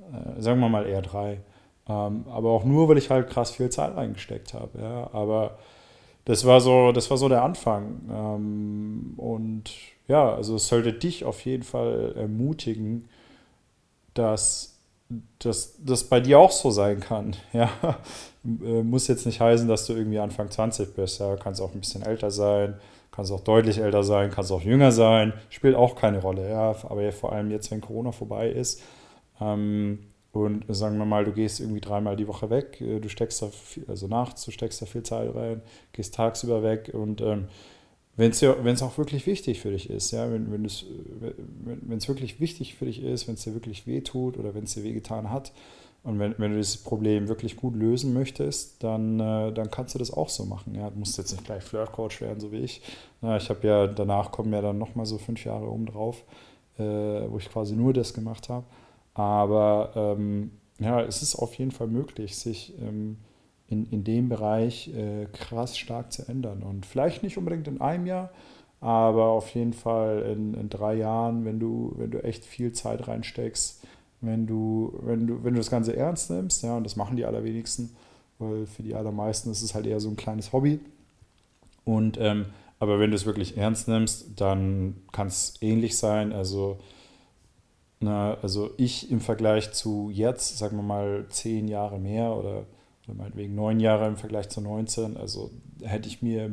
äh, 0.01 0.41
sagen 0.41 0.61
wir 0.61 0.69
mal 0.69 0.87
eher 0.87 1.03
drei. 1.03 1.41
Ähm, 1.89 2.25
aber 2.29 2.51
auch 2.51 2.65
nur, 2.65 2.89
weil 2.89 2.99
ich 2.99 3.11
halt 3.11 3.31
krass 3.31 3.53
viel 3.53 3.71
Zeit 3.71 3.97
reingesteckt 3.97 4.55
habe. 4.55 4.81
Ja, 4.81 5.11
aber 5.13 5.59
das 6.25 6.45
war 6.45 6.61
so, 6.61 6.91
das 6.93 7.11
war 7.11 7.17
so 7.17 7.29
der 7.29 7.43
Anfang. 7.45 8.01
Ähm, 8.11 9.15
und 9.17 9.71
ja, 10.09 10.35
also 10.35 10.57
es 10.57 10.67
sollte 10.69 10.93
dich 10.93 11.25
auf 11.25 11.45
jeden 11.45 11.63
Fall 11.63 12.15
ermutigen, 12.17 13.09
dass 14.15 14.77
das 15.39 16.05
bei 16.05 16.19
dir 16.21 16.39
auch 16.41 16.51
so 16.51 16.71
sein 16.71 17.01
kann. 17.01 17.37
Ja, 17.53 17.71
muss 18.47 19.09
jetzt 19.09 19.27
nicht 19.27 19.41
heißen, 19.41 19.67
dass 19.69 19.87
du 19.87 19.95
irgendwie 19.95 20.19
Anfang 20.19 20.51
20 20.51 20.95
bist. 20.95 21.21
Ja, 21.21 21.37
kannst 21.37 21.61
auch 21.61 21.73
ein 21.73 21.81
bisschen 21.81 22.03
älter 22.03 22.31
sein, 22.31 22.75
kannst 23.11 23.33
auch 23.33 23.41
deutlich 23.41 23.79
älter 23.79 24.05
sein, 24.05 24.31
kannst 24.31 24.53
auch 24.53 24.63
jünger 24.63 24.93
sein, 24.93 25.33
spielt 25.49 25.75
auch 25.75 25.97
keine 25.97 26.21
Rolle. 26.21 26.49
Ja, 26.49 26.77
aber 26.85 27.13
vor 27.13 27.33
allem 27.33 27.51
jetzt, 27.51 27.71
wenn 27.71 27.81
Corona 27.81 28.13
vorbei 28.13 28.51
ist 28.51 28.83
ähm, 29.41 30.01
und 30.33 30.65
sagen 30.69 30.99
wir 30.99 31.07
mal, 31.07 31.25
du 31.25 31.33
gehst 31.33 31.61
irgendwie 31.61 31.81
dreimal 31.81 32.17
die 32.17 32.29
Woche 32.29 32.51
weg, 32.51 32.81
äh, 32.81 33.01
du 33.01 33.09
steckst 33.09 33.43
da 33.43 33.49
viel, 33.49 33.85
also 33.89 34.07
nachts, 34.07 34.45
du 34.45 34.51
steckst 34.51 34.81
da 34.81 34.87
viel 34.87 35.03
Zeit 35.03 35.35
rein, 35.35 35.63
gehst 35.93 36.15
tagsüber 36.15 36.63
weg 36.63 36.91
und 36.93 37.21
ähm, 37.21 37.49
wenn 38.19 38.31
es 38.31 38.83
auch 38.83 38.97
wirklich 38.97 39.27
wichtig 39.27 39.61
für 39.61 39.71
dich 39.71 39.91
ist, 39.91 40.11
ja, 40.11 40.31
wenn, 40.31 40.65
es 40.65 40.87
wenn, 41.65 42.09
wirklich 42.09 42.41
wichtig 42.41 42.75
für 42.75 42.87
dich 42.87 43.03
ist, 43.03 43.29
wenn 43.29 43.35
es 43.35 43.43
dir 43.43 43.53
wirklich 43.53 43.87
weh 43.87 44.01
tut 44.01 44.39
oder 44.39 44.55
wenn 44.55 44.65
es 44.65 44.73
dir 44.73 44.85
wehgetan 44.85 45.31
hat 45.31 45.53
und 46.07 46.21
wenn, 46.21 46.37
wenn 46.39 46.53
du 46.53 46.59
das 46.59 46.77
Problem 46.77 47.27
wirklich 47.27 47.57
gut 47.57 47.75
lösen 47.75 48.15
möchtest, 48.15 48.85
dann, 48.85 49.19
äh, 49.19 49.53
dann 49.53 49.73
kannst 49.73 49.97
du 49.97 49.99
das 49.99 50.13
auch 50.13 50.29
so 50.29 50.45
machen. 50.45 50.77
Ja, 50.77 50.89
du 50.89 50.97
musst 51.01 51.19
jetzt 51.19 51.33
nicht 51.33 51.45
gleich 51.45 51.65
Flirtcoach 51.65 52.21
werden, 52.21 52.39
so 52.39 52.53
wie 52.53 52.59
ich. 52.59 52.81
Ja, 53.23 53.37
ich 53.37 53.51
habe 53.51 53.67
ja, 53.67 53.87
danach 53.89 54.31
kommen 54.31 54.53
ja 54.53 54.61
dann 54.61 54.79
nochmal 54.79 55.05
so 55.05 55.19
fünf 55.19 55.45
Jahre 55.45 55.69
oben 55.69 55.87
drauf, 55.87 56.23
äh, 56.79 56.83
wo 56.83 57.39
ich 57.39 57.51
quasi 57.51 57.75
nur 57.75 57.93
das 57.93 58.15
gemacht 58.15 58.49
habe. 58.49 58.65
Aber 59.15 59.91
ähm, 59.97 60.53
ja, 60.79 61.01
es 61.03 61.23
ist 61.23 61.35
auf 61.35 61.55
jeden 61.55 61.73
Fall 61.73 61.89
möglich, 61.89 62.37
sich 62.37 62.75
ähm, 62.81 63.17
in, 63.67 63.87
in 63.87 64.05
dem 64.05 64.29
Bereich 64.29 64.95
äh, 64.95 65.27
krass 65.33 65.77
stark 65.77 66.13
zu 66.13 66.29
ändern. 66.29 66.63
Und 66.63 66.87
vielleicht 66.87 67.25
nicht 67.25 67.37
unbedingt 67.37 67.67
in 67.67 67.81
einem 67.81 68.07
Jahr, 68.07 68.31
aber 68.81 69.25
auf 69.25 69.53
jeden 69.57 69.73
Fall 69.73 70.21
in, 70.21 70.55
in 70.55 70.69
drei 70.69 70.95
Jahren, 70.95 71.45
wenn 71.45 71.59
du, 71.59 71.95
wenn 71.97 72.13
du 72.13 72.23
echt 72.23 72.45
viel 72.45 72.71
Zeit 72.71 73.09
reinsteckst, 73.09 73.83
wenn 74.27 74.47
du, 74.47 74.99
wenn 75.03 75.27
du, 75.27 75.45
wenn 75.45 75.55
du 75.55 75.61
das 75.61 75.71
Ganze 75.71 75.97
ernst 75.97 76.31
nimmst, 76.31 76.63
ja, 76.63 76.77
und 76.77 76.85
das 76.85 76.97
machen 76.97 77.17
die 77.17 77.25
allerwenigsten, 77.25 77.97
weil 78.39 78.67
für 78.67 78.83
die 78.83 78.95
allermeisten 78.95 79.51
ist 79.51 79.63
es 79.63 79.75
halt 79.75 79.87
eher 79.87 80.01
so 80.01 80.09
ein 80.09 80.17
kleines 80.17 80.53
Hobby. 80.53 80.81
Und 81.85 82.19
ähm, 82.21 82.47
aber 82.79 82.99
wenn 82.99 83.11
du 83.11 83.17
es 83.17 83.27
wirklich 83.27 83.57
ernst 83.57 83.89
nimmst, 83.89 84.39
dann 84.41 84.97
kann 85.13 85.29
es 85.29 85.55
ähnlich 85.61 85.97
sein. 85.97 86.33
Also, 86.33 86.79
na, 88.01 88.35
also 88.43 88.71
ich 88.77 89.11
im 89.11 89.21
Vergleich 89.21 89.73
zu 89.73 90.11
jetzt, 90.13 90.59
sagen 90.59 90.77
wir 90.77 90.83
mal, 90.83 91.27
zehn 91.31 91.69
Jahre 91.69 91.99
mehr 91.99 92.37
oder 92.37 92.67
meinetwegen 93.07 93.55
neun 93.55 93.81
Jahre 93.81 94.07
im 94.09 94.17
Vergleich 94.17 94.49
zu 94.49 94.61
19. 94.61 95.17
Also 95.17 95.51
hätte 95.83 96.09
ich 96.09 96.23
mir 96.23 96.51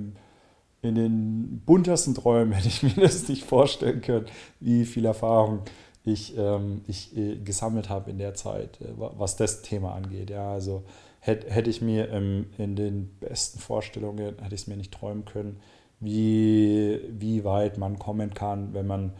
in 0.82 0.96
den 0.96 1.62
buntersten 1.66 2.14
Träumen 2.14 2.54
hätte 2.54 2.68
ich 2.68 2.84
mir 2.84 3.02
das 3.02 3.28
nicht 3.28 3.44
vorstellen 3.44 4.02
können, 4.02 4.28
wie 4.60 4.86
viel 4.86 5.06
Erfahrung 5.06 5.60
ich, 6.04 6.38
ähm, 6.38 6.82
ich 6.88 7.16
äh, 7.16 7.38
gesammelt 7.38 7.90
habe 7.90 8.12
in 8.12 8.18
der 8.18 8.34
Zeit, 8.34 8.80
äh, 8.82 8.88
was 8.98 9.36
das 9.36 9.62
Thema 9.62 9.94
angeht. 9.94 10.30
Ja, 10.30 10.52
also 10.52 10.84
hätte, 11.20 11.50
hätte 11.50 11.70
ich 11.70 11.82
mir 11.82 12.10
ähm, 12.10 12.48
in 12.58 12.76
den 12.76 13.16
besten 13.20 13.60
Vorstellungen, 13.60 14.36
hätte 14.42 14.56
ich 14.56 14.62
es 14.62 14.68
mir 14.68 14.78
nicht 14.78 14.94
träumen 14.94 15.26
können, 15.26 15.60
wie, 16.00 17.00
wie 17.10 17.44
weit 17.46 17.78
man 17.78 17.98
kommen 18.00 18.34
kann, 18.34 18.74
wenn 18.74 18.88
man 18.88 19.14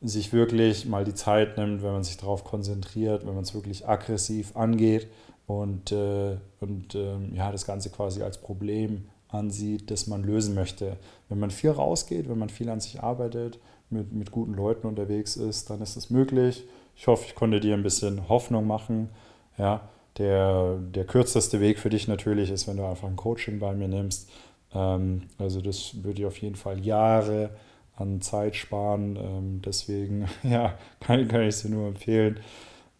sich 0.00 0.32
wirklich 0.32 0.86
mal 0.86 1.04
die 1.04 1.14
Zeit 1.14 1.56
nimmt, 1.56 1.82
wenn 1.82 1.92
man 1.92 2.04
sich 2.04 2.16
darauf 2.16 2.44
konzentriert, 2.44 3.26
wenn 3.26 3.34
man 3.34 3.44
es 3.44 3.54
wirklich 3.54 3.86
aggressiv 3.88 4.56
angeht 4.56 5.08
und, 5.46 5.92
äh, 5.92 6.36
und 6.60 6.94
äh, 6.94 7.18
ja, 7.34 7.52
das 7.52 7.66
Ganze 7.66 7.90
quasi 7.90 8.22
als 8.22 8.38
Problem 8.38 9.08
ansieht, 9.28 9.90
das 9.90 10.06
man 10.06 10.22
lösen 10.22 10.54
möchte. 10.54 10.96
Wenn 11.28 11.40
man 11.40 11.50
viel 11.50 11.70
rausgeht, 11.70 12.28
wenn 12.28 12.38
man 12.38 12.48
viel 12.48 12.68
an 12.70 12.80
sich 12.80 13.02
arbeitet, 13.02 13.58
mit, 13.94 14.12
mit 14.12 14.30
guten 14.30 14.54
Leuten 14.54 14.86
unterwegs 14.86 15.36
ist, 15.36 15.70
dann 15.70 15.80
ist 15.80 15.96
es 15.96 16.10
möglich. 16.10 16.64
Ich 16.96 17.06
hoffe, 17.06 17.24
ich 17.26 17.34
konnte 17.34 17.60
dir 17.60 17.74
ein 17.74 17.82
bisschen 17.82 18.28
Hoffnung 18.28 18.66
machen. 18.66 19.08
Ja, 19.56 19.88
der, 20.18 20.76
der 20.76 21.04
kürzeste 21.04 21.60
Weg 21.60 21.78
für 21.78 21.90
dich 21.90 22.06
natürlich 22.06 22.50
ist, 22.50 22.68
wenn 22.68 22.76
du 22.76 22.84
einfach 22.84 23.08
ein 23.08 23.16
Coaching 23.16 23.58
bei 23.58 23.72
mir 23.74 23.88
nimmst. 23.88 24.28
Ähm, 24.72 25.22
also 25.38 25.60
das 25.60 26.02
würde 26.02 26.14
dir 26.14 26.28
auf 26.28 26.38
jeden 26.38 26.56
Fall 26.56 26.84
Jahre 26.84 27.50
an 27.96 28.20
Zeit 28.20 28.56
sparen. 28.56 29.16
Ähm, 29.16 29.62
deswegen 29.64 30.28
ja, 30.42 30.78
kann, 31.00 31.26
kann 31.28 31.42
ich 31.42 31.48
es 31.48 31.62
dir 31.62 31.70
nur 31.70 31.88
empfehlen. 31.88 32.40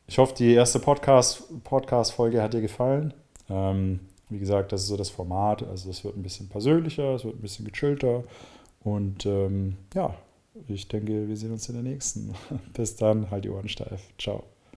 Ich 0.06 0.18
hoffe, 0.18 0.34
die 0.34 0.52
erste 0.52 0.80
Podcast-Folge 0.80 1.60
Podcast 1.62 2.18
hat 2.18 2.54
dir 2.54 2.60
gefallen. 2.60 3.14
Ähm, 3.48 4.00
wie 4.28 4.38
gesagt, 4.38 4.72
das 4.72 4.82
ist 4.82 4.88
so 4.88 4.96
das 4.96 5.10
Format. 5.10 5.62
Also 5.62 5.90
es 5.90 6.04
wird 6.04 6.16
ein 6.16 6.22
bisschen 6.22 6.48
persönlicher, 6.48 7.14
es 7.14 7.24
wird 7.24 7.36
ein 7.36 7.42
bisschen 7.42 7.64
gechillter. 7.64 8.24
Und 8.82 9.24
ähm, 9.24 9.76
ja, 9.94 10.14
ich 10.68 10.88
denke, 10.88 11.28
wir 11.28 11.36
sehen 11.36 11.52
uns 11.52 11.68
in 11.68 11.74
der 11.74 11.82
nächsten. 11.82 12.34
Bis 12.72 12.96
dann, 12.96 13.30
halt 13.30 13.44
die 13.44 13.50
Ohren 13.50 13.68
steif. 13.68 14.00
Ciao. 14.18 14.44